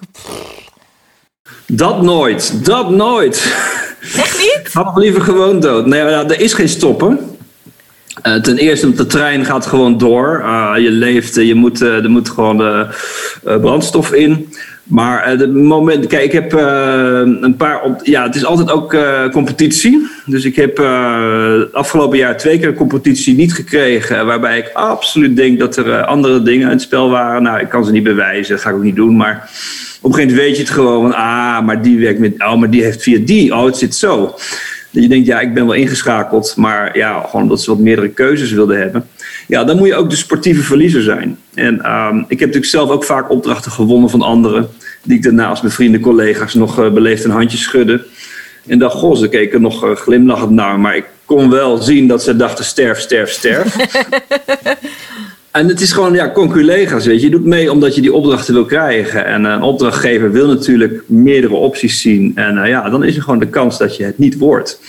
[1.67, 2.65] Dat nooit.
[2.65, 3.37] Dat nooit.
[4.17, 4.73] Echt niet?
[4.73, 5.87] Had liever gewoon dood.
[5.87, 7.38] Nee, er is geen stoppen.
[8.23, 10.41] Uh, ten eerste, de trein gaat gewoon door.
[10.45, 12.87] Uh, je leeft, je moet, er moet gewoon
[13.43, 14.53] brandstof in.
[14.83, 17.81] Maar de moment, kijk, ik heb een paar.
[18.03, 18.97] Ja, het is altijd ook
[19.33, 20.09] competitie.
[20.27, 20.81] Dus ik heb
[21.73, 24.27] afgelopen jaar twee keer competitie niet gekregen.
[24.27, 27.43] Waarbij ik absoluut denk dat er andere dingen in het spel waren.
[27.43, 29.17] Nou, ik kan ze niet bewijzen, dat ga ik ook niet doen.
[29.17, 29.51] Maar
[30.01, 31.15] op een gegeven moment weet je het gewoon van.
[31.15, 32.35] Ah, maar die werkt met.
[32.39, 33.55] Oh, maar die heeft via die.
[33.55, 34.35] Oh, het zit zo.
[34.91, 36.55] Dat je denkt, ja, ik ben wel ingeschakeld.
[36.57, 39.09] Maar ja, gewoon omdat ze wat meerdere keuzes wilden hebben.
[39.47, 41.39] Ja, dan moet je ook de sportieve verliezer zijn.
[41.55, 44.69] En um, ik heb natuurlijk zelf ook vaak opdrachten gewonnen van anderen.
[45.03, 48.03] Die ik daarna als mijn vrienden, collega's nog uh, beleefd een handje schudden.
[48.67, 50.81] En dacht, goh, ze keken nog uh, glimlachend naar.
[50.81, 53.77] Maar ik kon wel zien dat ze dachten, sterf, sterf, sterf.
[55.51, 57.27] en het is gewoon, ja, conculega's, weet je.
[57.27, 59.25] Je doet mee omdat je die opdrachten wil krijgen.
[59.25, 62.33] En een opdrachtgever wil natuurlijk meerdere opties zien.
[62.35, 64.81] En uh, ja, dan is er gewoon de kans dat je het niet wordt.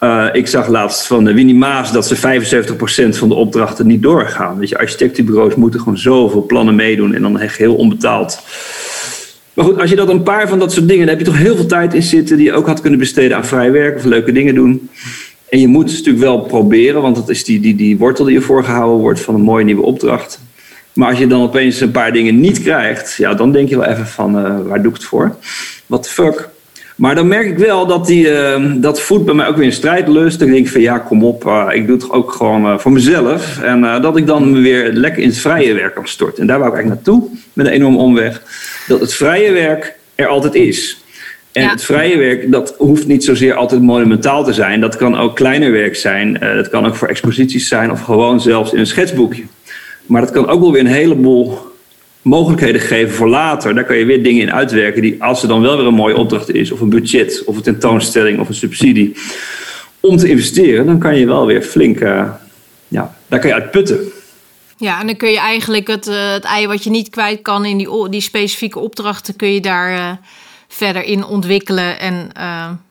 [0.00, 4.02] Uh, ik zag laatst van uh, Winnie Maas dat ze 75% van de opdrachten niet
[4.02, 4.58] doorgaan.
[4.58, 8.42] Weet je, architectenbureaus moeten gewoon zoveel plannen meedoen en dan heel onbetaald.
[9.54, 11.42] Maar goed, als je dat een paar van dat soort dingen, dan heb je toch
[11.42, 14.04] heel veel tijd in zitten die je ook had kunnen besteden aan vrij werk of
[14.04, 14.90] leuke dingen doen.
[15.52, 18.34] En je moet het natuurlijk wel proberen, want dat is die, die, die wortel die
[18.34, 20.40] je voorgehouden wordt van een mooie nieuwe opdracht.
[20.92, 23.86] Maar als je dan opeens een paar dingen niet krijgt, ja, dan denk je wel
[23.86, 25.36] even van uh, waar doe ik het voor?
[25.88, 26.48] The fuck?
[26.96, 29.72] Maar dan merk ik wel dat die, uh, dat voedt bij mij ook weer een
[29.72, 30.38] strijdlust.
[30.38, 32.92] Dan denk ik van ja, kom op, uh, ik doe het ook gewoon uh, voor
[32.92, 33.62] mezelf.
[33.62, 36.40] En dat ik dan weer lekker in het vrije werk kan storten.
[36.40, 38.42] En daar wou ik eigenlijk naartoe, met een enorme omweg.
[38.88, 41.01] Dat het vrije werk er altijd is.
[41.52, 41.70] En ja.
[41.70, 44.80] het vrije werk, dat hoeft niet zozeer altijd monumentaal te zijn.
[44.80, 46.38] Dat kan ook kleiner werk zijn.
[46.40, 49.42] dat kan ook voor exposities zijn of gewoon zelfs in een schetsboekje.
[50.06, 51.58] Maar dat kan ook wel weer een heleboel
[52.22, 53.74] mogelijkheden geven voor later.
[53.74, 56.16] Daar kan je weer dingen in uitwerken die, als er dan wel weer een mooie
[56.16, 59.16] opdracht is, of een budget, of een tentoonstelling, of een subsidie,
[60.00, 62.30] om te investeren, dan kan je wel weer flink, uh,
[62.88, 64.00] ja, daar kan je uit putten.
[64.76, 67.64] Ja, en dan kun je eigenlijk het, uh, het ei wat je niet kwijt kan
[67.64, 70.20] in die, die specifieke opdrachten, kun je daar
[70.74, 72.00] verder in ontwikkelen.
[72.00, 72.30] En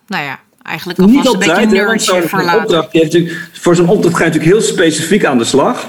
[0.07, 2.49] nou ja, eigenlijk alvast niet altijd, een beetje nerdje voor
[3.51, 5.88] voor zo'n opdracht ga je natuurlijk heel specifiek aan de slag.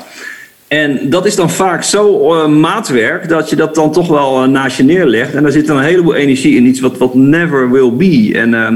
[0.72, 4.48] En dat is dan vaak zo uh, maatwerk dat je dat dan toch wel uh,
[4.48, 5.34] naast je neerlegt.
[5.34, 8.30] En daar zit dan een heleboel energie in iets wat, wat never will be.
[8.34, 8.68] En, uh,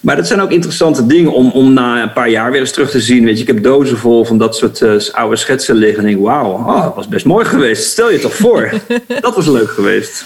[0.00, 2.90] maar dat zijn ook interessante dingen om, om na een paar jaar weer eens terug
[2.90, 3.24] te zien.
[3.24, 5.98] Weet je, ik heb dozen vol van dat soort oude schetsen liggen.
[5.98, 7.90] En denk wauw, oh, dat was best mooi geweest.
[7.90, 8.72] Stel je toch voor.
[9.20, 10.24] dat was leuk geweest.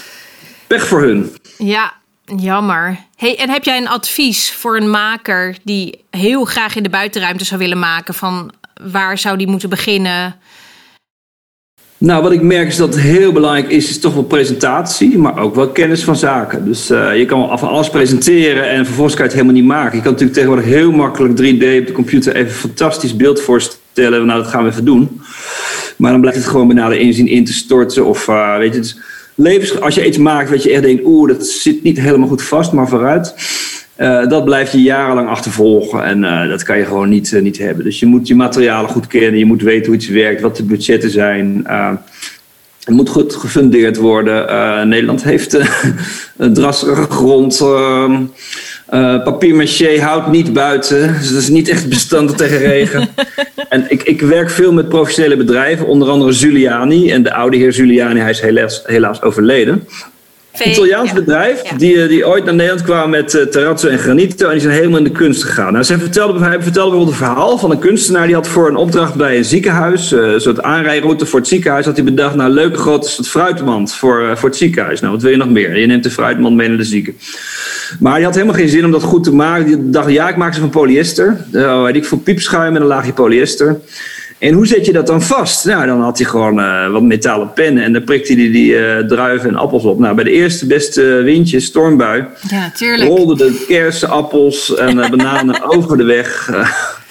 [0.67, 1.31] Pech voor hun.
[1.57, 1.93] Ja,
[2.35, 2.97] Jammer.
[3.15, 7.45] Hey, en heb jij een advies voor een maker die heel graag in de buitenruimte
[7.45, 8.13] zou willen maken?
[8.13, 8.51] Van
[8.91, 10.35] waar zou die moeten beginnen?
[11.97, 15.37] Nou, wat ik merk is dat het heel belangrijk is, is toch wel presentatie, maar
[15.37, 16.65] ook wel kennis van zaken.
[16.65, 19.97] Dus uh, je kan van alles presenteren en vervolgens kan je het helemaal niet maken.
[19.97, 24.25] Je kan natuurlijk tegenwoordig heel makkelijk 3D op de computer even een fantastisch beeld voorstellen.
[24.25, 25.21] Nou, dat gaan we even doen.
[25.97, 28.05] Maar dan blijft het gewoon bijna de inzien in te storten.
[28.05, 28.99] Of uh, weet je, het
[29.37, 32.43] levens, als je iets maakt wat je echt denkt, oeh, dat zit niet helemaal goed
[32.43, 33.35] vast, maar vooruit.
[33.97, 37.57] Uh, dat blijft je jarenlang achtervolgen en uh, dat kan je gewoon niet, uh, niet
[37.57, 37.83] hebben.
[37.83, 40.63] Dus je moet je materialen goed kennen, je moet weten hoe iets werkt, wat de
[40.63, 41.63] budgetten zijn.
[42.83, 44.87] het moet goed gefundeerd worden.
[44.87, 45.57] Nederland heeft
[46.37, 47.63] een drassige grond.
[49.23, 53.09] Papier maché houdt niet buiten, dus dat is niet echt bestandig tegen regen.
[53.69, 57.11] en ik, ik werk veel met professionele bedrijven, onder andere Zuliani.
[57.11, 59.87] En de oude heer Zuliani, hij is helaas, helaas overleden.
[60.63, 61.15] Een Italiaans ja.
[61.15, 61.77] bedrijf ja.
[61.77, 64.97] die, die ooit naar Nederland kwam met uh, terrazzo en granito en die zijn helemaal
[64.97, 65.71] in de kunst gegaan.
[65.71, 68.75] Nou, ze vertelde, hij vertelde bijvoorbeeld een verhaal van een kunstenaar die had voor een
[68.75, 72.51] opdracht bij een ziekenhuis, uh, een soort aanrijroute voor het ziekenhuis, had hij bedacht, nou,
[72.51, 74.99] leuke grote soort fruitmand voor, uh, voor het ziekenhuis.
[74.99, 75.77] Nou, wat wil je nog meer?
[75.77, 77.13] Je neemt de fruitmand mee naar de zieke.
[77.99, 79.65] Maar hij had helemaal geen zin om dat goed te maken.
[79.65, 81.45] Die dacht, ja, ik maak ze van polyester.
[81.51, 83.79] Uh, ik voor piepschuim met een laagje polyester.
[84.37, 85.65] En hoe zet je dat dan vast?
[85.65, 88.97] Nou, dan had hij gewoon uh, wat metalen pennen en dan prikte hij die uh,
[88.97, 89.99] druiven en appels op.
[89.99, 93.09] Nou, bij de eerste beste windje, stormbui, ja, tuurlijk.
[93.09, 96.51] rolden de kersen, appels en bananen over de weg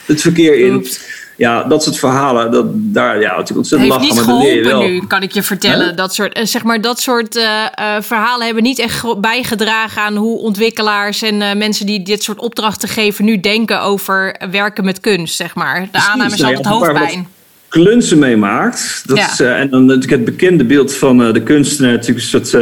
[0.06, 0.74] het verkeer in.
[0.74, 1.00] Oeps.
[1.36, 4.34] Ja, dat soort verhalen, dat, daar ja, natuurlijk ontzettend heeft lachen.
[4.34, 4.88] niet leer je geholpen wel.
[5.00, 5.96] nu, kan ik je vertellen.
[5.96, 10.02] Dat soort, eh, zeg maar, dat soort eh, eh, verhalen hebben niet echt ge- bijgedragen
[10.02, 15.00] aan hoe ontwikkelaars en mensen die dit soort opdrachten geven nu denken over werken met
[15.00, 15.80] kunst, zeg maar.
[15.80, 17.28] De Precies, aanname is nou ja, altijd daar hoofdpijn.
[17.68, 19.02] klunsen meemaakt.
[19.06, 19.30] Dat Ja.
[19.32, 22.54] is, en dan natuurlijk het bekende beeld van de kunstenaar, natuurlijk een soort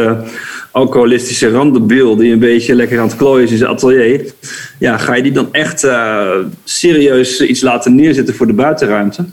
[0.74, 4.32] alcoholistische randenbeeld die een beetje lekker aan het klooien is in zijn atelier.
[4.78, 6.28] Ja, ga je die dan echt eh,
[6.64, 9.24] serieus iets laten neerzetten voor de buitenruimte?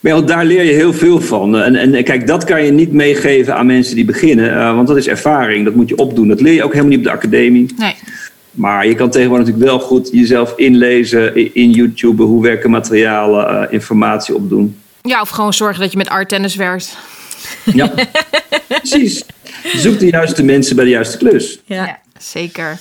[0.00, 1.56] Maar ja, daar leer je heel veel van.
[1.56, 4.96] En, en kijk, dat kan je niet meegeven aan mensen die beginnen, eh, want dat
[4.96, 6.28] is ervaring, dat moet je opdoen.
[6.28, 7.74] Dat leer je ook helemaal niet op de academie.
[7.76, 7.94] Nee.
[8.50, 13.72] Maar je kan tegenwoordig natuurlijk wel goed jezelf inlezen in- YouTube, hoe werken materialen, eh,
[13.72, 14.76] informatie opdoen.
[15.02, 16.96] Ja, of gewoon zorgen dat je met arttennis werkt.
[17.74, 17.92] Ja,
[18.68, 19.24] precies.
[19.76, 21.60] Zoek de juiste mensen bij de juiste klus.
[21.64, 22.78] Ja, zeker.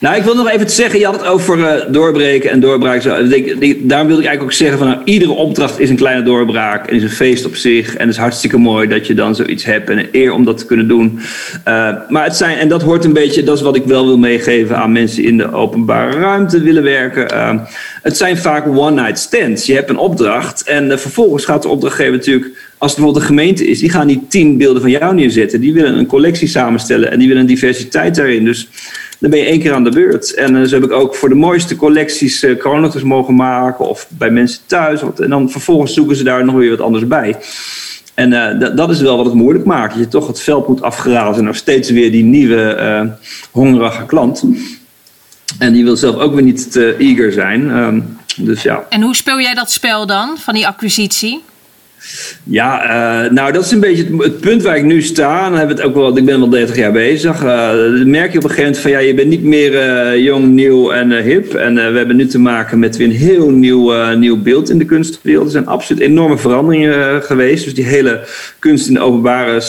[0.00, 3.02] Nou, ik wil nog even zeggen, je had het over eh, doorbreken en doorbraak.
[3.02, 3.14] Zo.
[3.14, 5.96] Ik denk- ik- Daarom wilde ik eigenlijk ook zeggen van nou, iedere opdracht is een
[5.96, 7.94] kleine doorbraak en is een feest op zich.
[7.94, 10.58] En het is hartstikke mooi dat je dan zoiets hebt en een eer om dat
[10.58, 11.20] te kunnen doen.
[11.64, 14.18] Eh, maar het zijn, en dat hoort een beetje, dat is wat ik wel wil
[14.18, 17.30] meegeven aan mensen die in de openbare ruimte willen werken.
[17.30, 17.54] Eh,
[18.02, 19.66] het zijn vaak one-night stands.
[19.66, 23.68] Je hebt een opdracht en vervolgens gaat de opdrachtgever natuurlijk, als het bijvoorbeeld een gemeente
[23.68, 25.60] is, die gaan niet tien beelden van jou neerzetten.
[25.60, 28.44] Die willen een collectie samenstellen en die willen diversiteit daarin.
[28.44, 28.68] Dus
[29.18, 30.34] dan ben je één keer aan de beurt.
[30.34, 33.88] En eh, zo heb ik ook voor de mooiste collecties chronicles mogen maken.
[33.88, 35.00] Of bij mensen thuis.
[35.20, 37.36] En dan vervolgens zoeken ze daar nog weer wat anders bij.
[38.14, 39.94] En eh, dat- is wel wat het moeilijk maakt.
[39.94, 41.38] Je toch het veld moet afgrazen.
[41.38, 43.16] En nog steeds weer die nieuwe
[43.50, 44.44] hongerige klant.
[45.58, 47.70] En die wil zelf ook weer niet te eager zijn.
[47.70, 48.00] Ehm,
[48.36, 48.86] dus ja.
[48.88, 51.42] En hoe speel jij dat spel dan, van die acquisitie?
[52.44, 55.50] Ja, eh, nou dat is een beetje het, punt waar ik nu sta.
[55.50, 57.44] Dan we het ook wel, ik ben wel 30 jaar bezig.
[57.44, 60.18] Eh, dan merk je op een gegeven moment van ja, je bent niet meer eh,
[60.24, 61.54] jong, nieuw en hip.
[61.54, 64.84] En we hebben nu te maken met weer een heel nieuw, nieuw beeld in de
[64.84, 65.44] kunstwereld.
[65.44, 67.64] Er zijn absoluut enorme veranderingen geweest.
[67.64, 68.20] Dus die hele
[68.58, 69.62] kunst in de openbare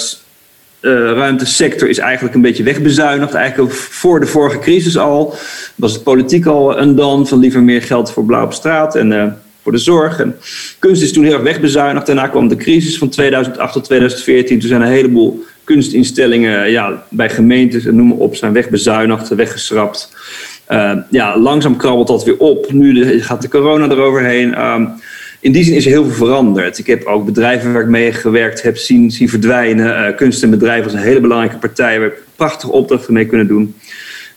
[1.15, 3.33] ruimtesector is eigenlijk een beetje wegbezuinigd.
[3.33, 5.35] Eigenlijk voor de vorige crisis al.
[5.75, 9.37] Was het politiek al een dan van liever meer geld voor blauw op straat en
[9.65, 10.19] voor de zorg.
[10.19, 10.35] En
[10.79, 12.05] kunst is toen heel erg wegbezuinigd.
[12.05, 14.59] Daarna kwam de crisis van 2008 tot 2014.
[14.59, 20.15] Toen zijn een heleboel kunstinstellingen ja, bij gemeentes en noem maar op zijn wegbezuinigd, weggeschrapt.
[20.65, 22.71] Eh, ja, langzaam krabbelt dat weer op.
[22.73, 24.53] Nu de- gaat de corona eroverheen.
[24.55, 24.85] Ehm,
[25.39, 26.77] in die zin is er heel veel veranderd.
[26.77, 30.05] Ik heb ook bedrijven waar ik mee gewerkt heb zien, zien verdwijnen.
[30.05, 33.75] Eh, kunst en bedrijven was een hele belangrijke partij we prachtige opdrachten mee kunnen doen.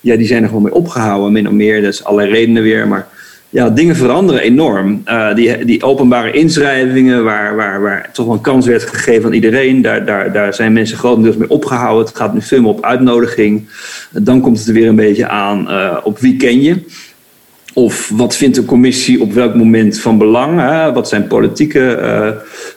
[0.00, 1.82] Ja, die zijn er gewoon mee opgehouden, min of meer.
[1.82, 2.88] Dat is allerlei redenen weer.
[2.88, 3.08] Maar
[3.50, 5.02] ja, dingen veranderen enorm.
[5.04, 9.32] Eh, die, die openbare inschrijvingen, waar, waar, waar toch wel een kans werd gegeven aan
[9.32, 12.06] iedereen, daar, daar, daar zijn mensen grotendeels mee opgehouden.
[12.06, 13.68] Het gaat nu veel meer op uitnodiging.
[14.12, 16.76] Eh, dan komt het er weer een beetje aan eh, op wie ken je.
[17.74, 20.60] Of wat vindt de commissie op welk moment van belang?
[20.60, 20.92] Hè?
[20.92, 22.30] Wat zijn politieke eh,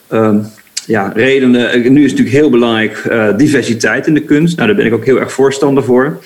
[0.07, 0.39] ehm,
[0.85, 1.93] ja, redenen?
[1.93, 3.03] Nu is natuurlijk heel belangrijk
[3.37, 4.55] diversiteit in de kunst.
[4.55, 6.19] Nou, daar ben ik ook heel erg voorstander voor.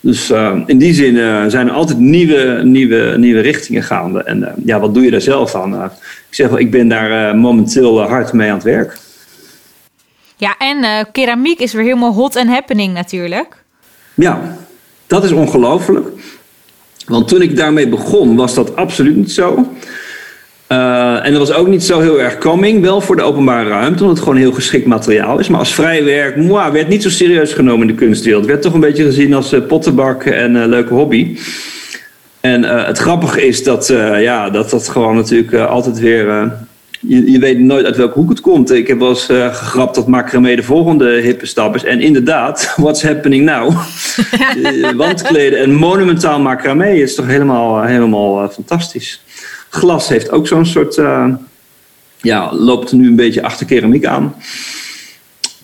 [0.00, 4.22] Dus eh, in die zin eh, zijn er altijd nieuwe, nieuwe, nieuwe richtingen gaande.
[4.22, 5.84] En eh, ja, wat doe je daar zelf aan?
[6.28, 8.98] Ik zeg wel, ik ben daar momenteel hard mee aan het werk.
[10.36, 13.64] Ja, en keramiek is weer helemaal hot and happening natuurlijk.
[14.14, 14.56] Ja,
[15.06, 16.08] dat is ongelooflijk.
[17.06, 19.72] Want toen ik daarmee begon, was dat absoluut niet zo.
[20.66, 24.02] Eh, en dat was ook niet zo heel erg coming, wel voor de openbare ruimte,
[24.02, 25.48] omdat het gewoon heel geschikt materiaal is.
[25.48, 26.36] Maar als vrij werk,
[26.72, 28.42] werd niet zo serieus genomen in de kunstwereld.
[28.42, 31.38] Het werd toch een beetje gezien als eh, pottenbak en eh, leuke hobby.
[32.40, 33.86] En het grappige is dat,
[34.18, 36.52] ja, dat dat gewoon natuurlijk altijd weer...
[37.00, 38.72] je, je weet nooit uit welke hoek het komt.
[38.72, 41.84] Ik heb wel eens gegrapt dat macramé de volgende hippe stap is.
[41.84, 43.72] En inderdaad, what's happening now?
[44.96, 49.20] Wandkleden en monumentaal macramé is toch helemaal, helemaal fantastisch.
[49.68, 50.98] Glas heeft ook zo'n soort...
[50.98, 51.28] eh,
[52.16, 54.34] ja, loopt nu een beetje achter keramiek aan.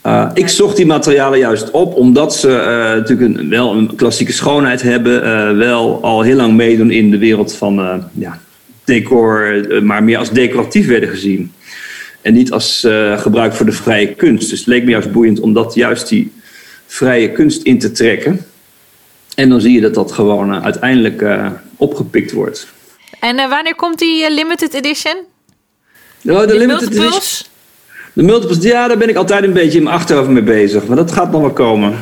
[0.07, 4.33] Uh, ik zocht die materialen juist op omdat ze uh, natuurlijk een, wel een klassieke
[4.33, 5.25] schoonheid hebben.
[5.25, 8.41] Uh, wel al heel lang meedoen in de wereld van ja,
[8.85, 11.53] decor, maar meer als decoratief werden gezien.
[12.21, 12.87] En niet als
[13.17, 14.51] gebruik voor de vrije kunst.
[14.51, 16.33] Dus het leek me juist boeiend om dat juist die
[16.87, 18.45] vrije kunst in te trekken.
[19.35, 21.25] En dan zie je dat dat gewoon uiteindelijk
[21.77, 22.67] opgepikt wordt.
[23.23, 25.15] En wanneer komt die limited edition?
[26.25, 27.47] Oh, de, limited edition.
[28.13, 30.87] De multiples, ja, daar ben ik altijd een beetje in mijn achterhoofd mee bezig.
[30.87, 31.95] Maar dat gaat nog wel komen.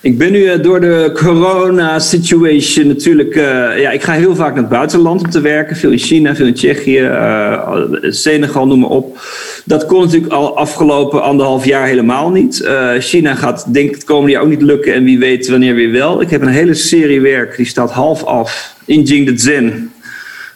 [0.00, 3.34] Ik ben nu uh, door de corona-situation natuurlijk...
[3.34, 3.42] Uh,
[3.80, 5.76] ja, ik ga heel vaak naar het buitenland om te werken.
[5.76, 9.20] Veel in China, veel in Tsjechië, uh, Senegal, noem maar op.
[9.64, 12.70] Dat kon natuurlijk al afgelopen anderhalf jaar helemaal niet.
[12.98, 14.94] China gaat denk ik het komende jaar ook niet lukken.
[14.94, 16.20] En wie weet wanneer weer wel.
[16.20, 18.74] Ik heb een hele serie werk, die staat half af.
[18.84, 19.91] In Jing de Zen.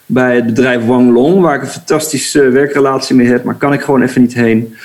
[0.07, 3.81] Bij het bedrijf Wang Long, waar ik een fantastische werkrelatie mee heb, maar kan ik
[3.81, 4.77] gewoon even niet heen.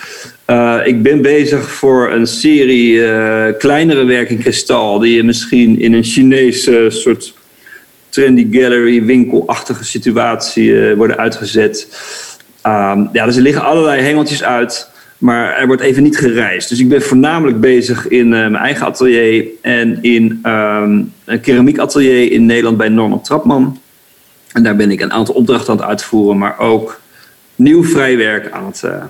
[0.47, 5.93] Uh, ik ben bezig voor een serie uh, kleinere werken kristal, die je misschien in
[5.93, 7.33] een Chinese soort
[8.09, 11.87] trendy gallery winkelachtige situatie worden uitgezet.
[12.65, 14.89] Um, ja, dus er liggen allerlei hengeltjes uit.
[15.17, 16.69] Maar er wordt even niet gereisd.
[16.69, 22.45] Dus ik ben voornamelijk bezig in mijn eigen atelier en in um, een keramiekatelier in
[22.45, 23.80] Nederland bij Norman Trapman.
[24.53, 26.99] En daar ben ik een aantal opdrachten aan het uitvoeren, maar ook
[27.55, 29.03] nieuw vrijwerk aan het, uh,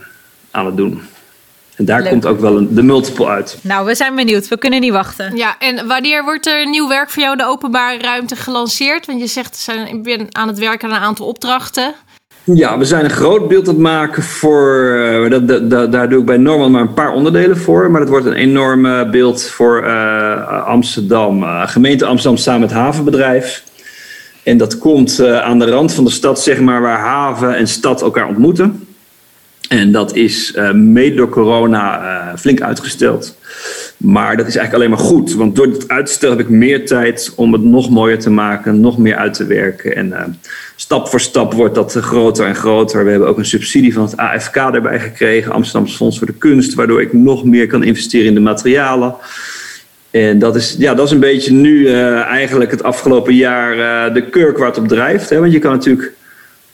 [0.51, 1.01] aan het doen.
[1.75, 2.09] En daar Leuk.
[2.09, 3.57] komt ook wel een, de multiple uit.
[3.61, 4.47] Nou, we zijn benieuwd.
[4.47, 5.35] We kunnen niet wachten.
[5.35, 9.05] Ja, en wanneer wordt er nieuw werk voor jou in de openbare ruimte gelanceerd?
[9.05, 11.93] Want je zegt, ik ben aan het werken aan een aantal opdrachten.
[12.43, 14.95] Ja, we zijn een groot beeld aan het maken voor.
[14.95, 17.91] Uh, dat, dat, daar doe ik bij Norman maar een paar onderdelen voor.
[17.91, 21.43] Maar het wordt een enorm beeld voor uh, Amsterdam.
[21.43, 23.63] Uh, gemeente Amsterdam samen met havenbedrijf.
[24.43, 28.01] En dat komt aan de rand van de stad, zeg maar, waar haven en stad
[28.01, 28.87] elkaar ontmoeten.
[29.69, 33.35] En dat is mede door corona flink uitgesteld.
[34.01, 35.33] Maar dat is eigenlijk alleen maar goed.
[35.33, 38.97] Want door het uitstel heb ik meer tijd om het nog mooier te maken, nog
[38.97, 39.95] meer uit te werken.
[39.95, 40.21] En uh,
[40.75, 43.03] stap voor stap wordt dat groter en groter.
[43.03, 46.73] We hebben ook een subsidie van het AFK erbij gekregen, Amsterdamse Fonds voor de Kunst,
[46.73, 49.15] waardoor ik nog meer kan investeren in de materialen.
[50.11, 54.13] En dat is, ja, dat is een beetje nu uh, eigenlijk het afgelopen jaar uh,
[54.13, 55.29] de kurk waar het op drijft.
[55.29, 55.39] Hè?
[55.39, 56.13] Want je kan natuurlijk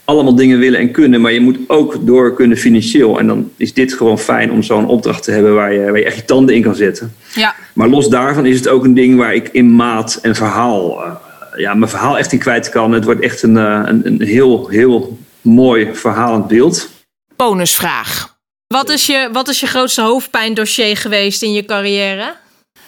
[0.05, 3.19] allemaal dingen willen en kunnen, maar je moet ook door kunnen financieel.
[3.19, 6.05] En dan is dit gewoon fijn om zo'n opdracht te hebben waar je, waar je
[6.05, 7.15] echt je tanden in kan zetten.
[7.35, 7.55] Ja.
[7.73, 11.11] Maar los daarvan is het ook een ding waar ik in maat en verhaal, uh,
[11.55, 12.91] ja, mijn verhaal echt in kwijt kan.
[12.91, 16.89] Het wordt echt een, een, een heel, heel mooi verhalend beeld.
[17.35, 18.35] Bonusvraag.
[18.67, 22.35] Wat is je, wat is je grootste hoofdpijndossier geweest in je carrière?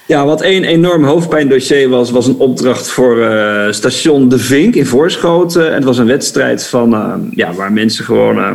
[0.09, 4.85] Ja, wat één enorm hoofdpijndossier was, was een opdracht voor uh, station De Vink in
[4.85, 5.67] Voorschoten.
[5.67, 8.51] En het was een wedstrijd van, uh, ja, waar mensen gewoon uh,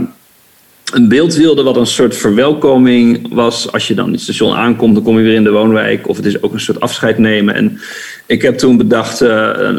[0.92, 3.72] een beeld wilden wat een soort verwelkoming was.
[3.72, 6.08] Als je dan in het station aankomt, dan kom je weer in de woonwijk.
[6.08, 7.54] Of het is ook een soort afscheid nemen.
[7.54, 7.80] En
[8.26, 9.28] ik heb toen bedacht uh,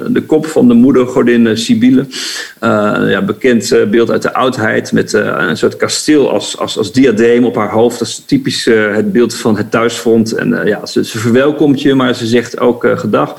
[0.08, 2.06] de kop van de moedergodin uh, Sibylle.
[2.64, 7.46] Uh, ja, bekend beeld uit de oudheid met een soort kasteel als, als, als diadeem
[7.46, 8.00] op haar hoofd.
[8.00, 10.32] Dat is typisch het beeld van het thuisfront.
[10.32, 13.36] En ja, ze, verwelkomt je, maar ze zegt ook gedag.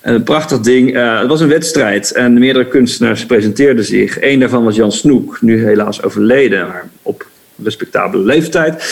[0.00, 0.94] Een prachtig ding.
[1.18, 4.20] het was een wedstrijd en meerdere kunstenaars presenteerden zich.
[4.20, 7.26] Eén daarvan was Jan Snoek, nu helaas overleden, maar op
[7.62, 8.84] respectabele leeftijd.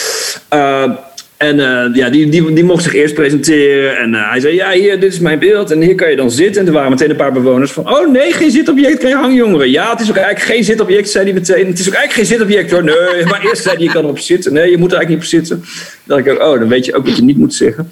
[1.38, 3.98] En uh, ja, die, die, die mocht zich eerst presenteren.
[3.98, 5.70] En uh, hij zei, ja, hier, dit is mijn beeld.
[5.70, 6.60] En hier kan je dan zitten.
[6.60, 7.90] En er waren meteen een paar bewoners van...
[7.90, 9.70] Oh nee, geen zitobject, geen hangjongeren.
[9.70, 11.66] Ja, het is ook eigenlijk geen zitobject, zei hij meteen.
[11.66, 12.84] Het is ook eigenlijk geen zitobject hoor.
[12.84, 14.52] Nee, maar eerst zei hij, je kan erop zitten.
[14.52, 15.64] Nee, je moet er eigenlijk niet op zitten.
[16.04, 17.90] Dan dacht ik oh, dan weet je ook wat je niet moet zeggen.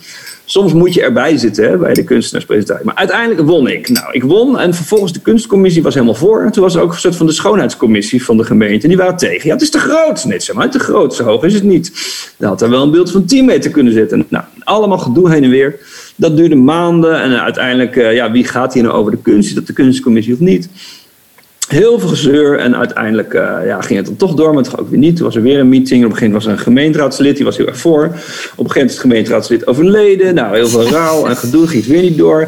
[0.49, 2.84] Soms moet je erbij zitten bij de kunstenaarspresentatie.
[2.84, 3.88] Maar uiteindelijk won ik.
[3.88, 6.42] Nou, ik won en vervolgens de kunstcommissie was helemaal voor.
[6.42, 8.82] En toen was er ook een soort van de schoonheidscommissie van de gemeente.
[8.82, 9.47] En die waren tegen.
[9.47, 10.24] Ja, het is te groot.
[10.24, 11.14] Nee, zeg maar, te groot.
[11.14, 11.92] Zo hoog is het niet.
[12.36, 14.26] Dan had er wel een beeld van 10 meter kunnen zitten.
[14.28, 15.78] Nou, allemaal gedoe heen en weer.
[16.16, 17.22] Dat duurde maanden.
[17.22, 19.49] En uiteindelijk, uh, ja, wie gaat hier nou over de kunst?
[19.49, 20.68] Is dat de kunstcommissie of niet?
[21.66, 24.90] Heel veel gezeur en uiteindelijk uh, ja, ging het dan toch door, maar toch ook
[24.90, 25.16] weer niet.
[25.16, 26.04] Toen was er weer een meeting.
[26.04, 28.04] Op een gegeven moment was er een gemeenteraadslid, die was heel erg voor.
[28.04, 30.34] Op een gegeven moment is het gemeenteraadslid overleden.
[30.34, 32.40] Nou, heel veel raal en gedoe, ging het weer niet door.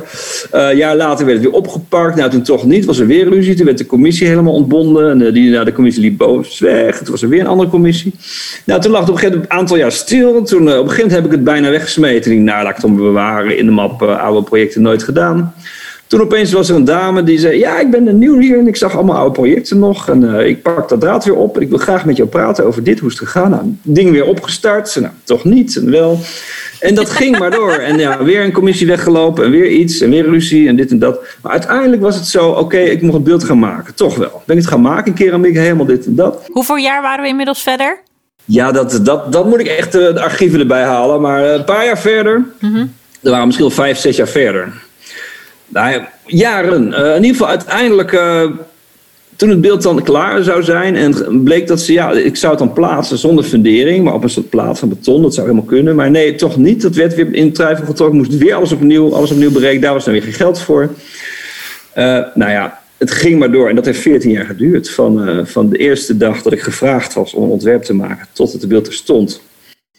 [0.55, 2.17] Uh, een jaar later werd het weer opgepakt.
[2.17, 3.55] Nou, toen toch niet, was er weer ruzie.
[3.55, 5.11] Toen werd de commissie helemaal ontbonden.
[5.11, 6.99] En uh, die, nou, de commissie liep boos weg.
[6.99, 8.15] Toen was er weer een andere commissie.
[8.65, 10.43] Nou, toen lag het op een gegeven moment een aantal jaar stil.
[10.43, 12.33] Toen, op een heb ik het bijna weggesmeten.
[12.33, 15.55] Ik nou, laat ik het bewaren in de map oude projecten nooit gedaan.
[16.09, 18.77] Toen opeens was er een dame die zei: Ja, ik ben nieuw hier en ik
[18.77, 20.09] zag allemaal oude projecten nog.
[20.09, 22.67] En uh, ik pak dat draad weer op en ik wil graag met jou praten
[22.67, 23.51] over dit, hoe is het gegaan.
[23.51, 24.97] Nou, ding weer opgestart.
[25.01, 26.19] Nou, toch niet en wel.
[26.81, 27.73] En dat ging maar door.
[27.73, 30.99] En ja, weer een commissie weggelopen en weer iets en weer ruzie en dit en
[30.99, 31.21] dat.
[31.43, 33.95] Maar uiteindelijk was het zo: oké, okay, ik mocht het beeld gaan maken.
[33.95, 34.43] Toch wel.
[34.45, 36.45] Ben ik het gaan maken, keramiek, helemaal dit en dat.
[36.47, 38.01] Hoeveel jaar waren we inmiddels verder?
[38.45, 41.21] Ja, dat, dat, dat moet ik echt uh, de archieven erbij halen.
[41.21, 42.45] Maar uh, een paar jaar verder.
[42.61, 42.93] Mm -hmm.
[43.23, 44.73] Er waren misschien al vijf, zes jaar verder.
[45.69, 46.89] Nou, jaren.
[46.89, 48.51] Uh, in ieder geval uiteindelijk, uh,
[49.37, 52.63] toen het beeld dan klaar zou zijn en bleek dat ze, ja, ik zou het
[52.63, 55.97] dan plaatsen zonder fundering, maar op een soort plaat van beton, dat zou helemaal kunnen.
[55.97, 56.83] Maar nee, toch niet.
[56.83, 59.83] Dat werd weer in twijfel getrokken, moest weer alles opnieuw, alles opnieuw berekenen.
[59.83, 60.83] Daar was dan weer geen geld voor.
[60.83, 62.05] Uh,
[62.35, 64.91] nou ja, het ging maar door en dat heeft 14 jaar geduurd.
[64.91, 68.53] Van, van de eerste dag dat ik gevraagd was om een ontwerp te maken tot
[68.53, 69.41] het beeld er stond.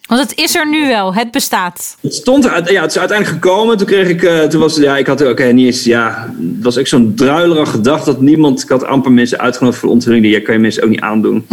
[0.09, 1.97] Want het is er nu wel, het bestaat.
[2.01, 3.77] Het stond er, ja, het is uiteindelijk gekomen.
[3.77, 6.63] Toen kreeg ik, uh, toen was ja, ik had ook okay, niet eens, ja, het
[6.63, 10.23] was echt zo'n druilerige gedachte dat niemand, ik had amper mensen uitgenodigd voor de onthulling,
[10.23, 11.47] die ja, kan je mensen ook niet aandoen.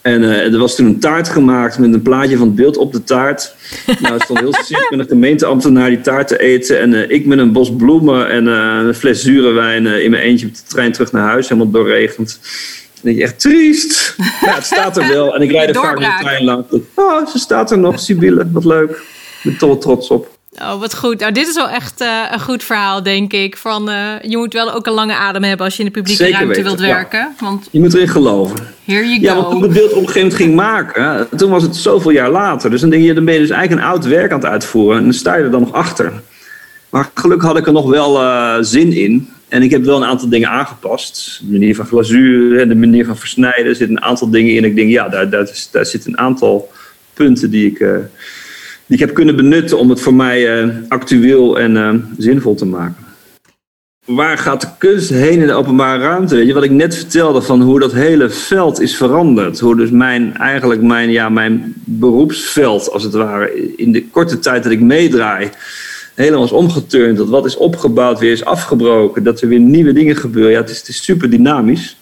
[0.00, 2.92] En uh, er was toen een taart gemaakt met een plaatje van het beeld op
[2.92, 3.54] de taart.
[4.00, 6.80] Nou, het stond heel ziek met een gemeenteambtenaar die taart te eten.
[6.80, 10.46] En uh, ik met een bos bloemen en een fles zure wijn in mijn eentje
[10.46, 11.48] op de trein terug naar huis.
[11.48, 12.40] Helemaal doorregend.
[13.02, 14.14] Dan denk je echt triest.
[14.40, 15.34] Ja, het staat er wel.
[15.34, 16.66] En ik rijd er vaak met de trein langs.
[16.94, 18.50] Oh, ze staat er nog, Sibylle.
[18.52, 18.90] Wat leuk.
[18.90, 20.38] Ik ben toch trots op.
[20.58, 21.20] Oh, wat goed.
[21.20, 23.56] Nou, dit is wel echt uh, een goed verhaal, denk ik.
[23.56, 26.22] Van, uh, je moet wel ook een lange adem hebben als je in de publieke
[26.22, 26.94] Zeker ruimte weten, wilt ja.
[26.94, 27.34] werken.
[27.40, 28.56] Want Je moet erin geloven.
[28.84, 29.40] here you Ja, go.
[29.40, 32.10] want toen ik het beeld op een gegeven moment ging maken, toen was het zoveel
[32.10, 32.70] jaar later.
[32.70, 34.98] Dus dan denk je, dan ben je dus eigenlijk een oud werk aan het uitvoeren.
[34.98, 36.12] En dan sta je er dan nog achter.
[36.88, 39.28] Maar gelukkig had ik er nog wel eh, zin in.
[39.50, 41.40] En ik heb wel een aantal dingen aangepast.
[41.42, 43.66] De manier van glazuur en de manier van versnijden.
[43.66, 44.64] Er zitten een aantal dingen in.
[44.64, 46.70] Ik denk, ja, daar, daar, daar zitten een aantal
[47.14, 47.94] punten die ik, eh,
[48.86, 52.66] die ik heb kunnen benutten om het voor mij eh, actueel en eh, zinvol te
[52.66, 53.08] maken.
[54.04, 56.34] Waar gaat de kunst heen in de openbare ruimte?
[56.34, 59.60] Weet je, wat ik net vertelde van hoe dat hele veld is veranderd.
[59.60, 64.62] Hoe dus mijn, eigenlijk mijn, ja, mijn beroepsveld, als het ware, in de korte tijd
[64.62, 65.50] dat ik meedraai,
[66.20, 67.16] helemaal is omgeturnd.
[67.16, 69.22] Dat wat is opgebouwd weer is afgebroken.
[69.22, 70.52] Dat er weer nieuwe dingen gebeuren.
[70.52, 71.96] Ja, het is, het is super dynamisch.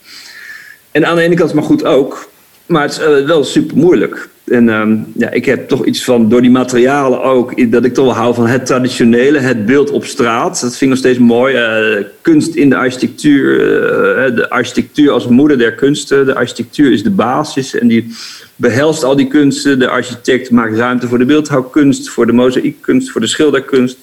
[0.91, 2.31] En aan de ene kant maar goed ook.
[2.69, 4.29] Maar het is eh, wel super moeilijk.
[4.45, 8.05] En ehm, ja, ik heb toch iets van, door die materialen ook, dat ik toch
[8.05, 10.61] wel hou van het traditionele, het beeld op straat.
[10.61, 11.55] Dat vind ik nog steeds mooi.
[11.55, 16.27] Eh, kunst in de architectuur, eh, de architectuur als moeder der kunsten.
[16.27, 18.15] De architectuur is de basis en die
[18.57, 19.79] behelst al die kunsten.
[19.79, 23.99] De architect maakt ruimte voor de beeldhouwkunst, voor de mozaïekkunst, voor de schilderkunst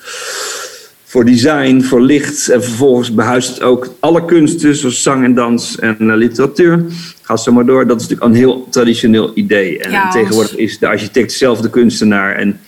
[1.15, 2.49] voor design, voor licht.
[2.49, 6.85] En vervolgens behuist het ook alle kunsten, zoals zang en dans en eh, literatuur.
[7.21, 7.87] Ga zo maar door.
[7.87, 9.79] Dat is natuurlijk een heel traditioneel idee.
[9.79, 12.35] En Ja, tegenwoordig is de architect zelf de kunstenaar.
[12.35, 12.59] En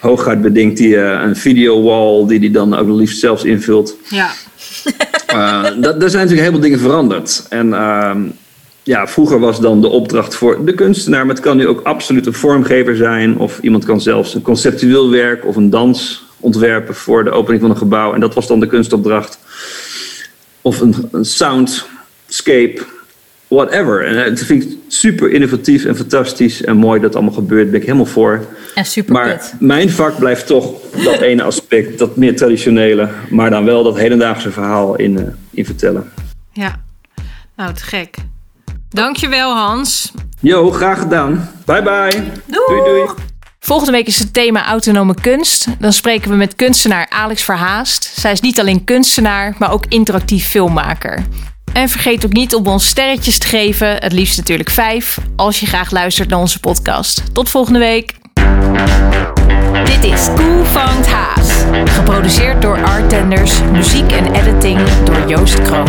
[0.00, 3.96] hooguit bedenkt hij eh, een videowall die hij dan ook liefst zelfs invult.
[4.08, 4.30] Ja.
[5.80, 7.46] Dat, daar zijn natuurlijk heel veel dingen veranderd.
[7.48, 8.20] En ehm,
[8.82, 12.26] ja, vroeger was dan de opdracht voor de kunstenaar, maar het kan nu ook absoluut
[12.26, 13.38] een vormgever zijn.
[13.38, 17.70] Of iemand kan zelfs een conceptueel werk of een dans ontwerpen voor de opening van
[17.70, 18.14] een gebouw.
[18.14, 19.38] En dat was dan de kunstopdracht.
[20.62, 22.86] Of een, een soundscape,
[23.48, 24.06] whatever.
[24.06, 27.62] En eh, dat vind ik super innovatief en fantastisch en mooi dat het allemaal gebeurt.
[27.62, 28.46] Daar ben ik helemaal voor.
[28.74, 30.72] En super Maar mijn vak blijft toch
[31.04, 35.64] dat ene aspect, dat meer traditionele, maar dan wel dat hedendaagse verhaal in, eh, in
[35.64, 36.10] vertellen.
[36.52, 36.80] ja.
[37.56, 38.16] Nou, te gek.
[38.88, 40.12] Dankjewel, Hans.
[40.40, 41.50] Yo, graag gedaan.
[41.64, 42.22] Bye bye.
[42.46, 43.29] Doei doei.
[43.60, 45.66] Volgende week is het thema autonome kunst.
[45.78, 48.12] Dan spreken we met kunstenaar Alex Verhaast.
[48.14, 51.24] Zij is niet alleen kunstenaar, maar ook interactief filmmaker.
[51.72, 55.66] En vergeet ook niet om ons sterretjes te geven, het liefst natuurlijk vijf, als je
[55.66, 57.22] graag luistert naar onze podcast.
[57.34, 58.14] Tot volgende week.
[59.84, 61.48] Dit is Cool Vangt Haas.
[61.84, 65.88] Geproduceerd door Artenders, muziek en editing door Joost Kroon.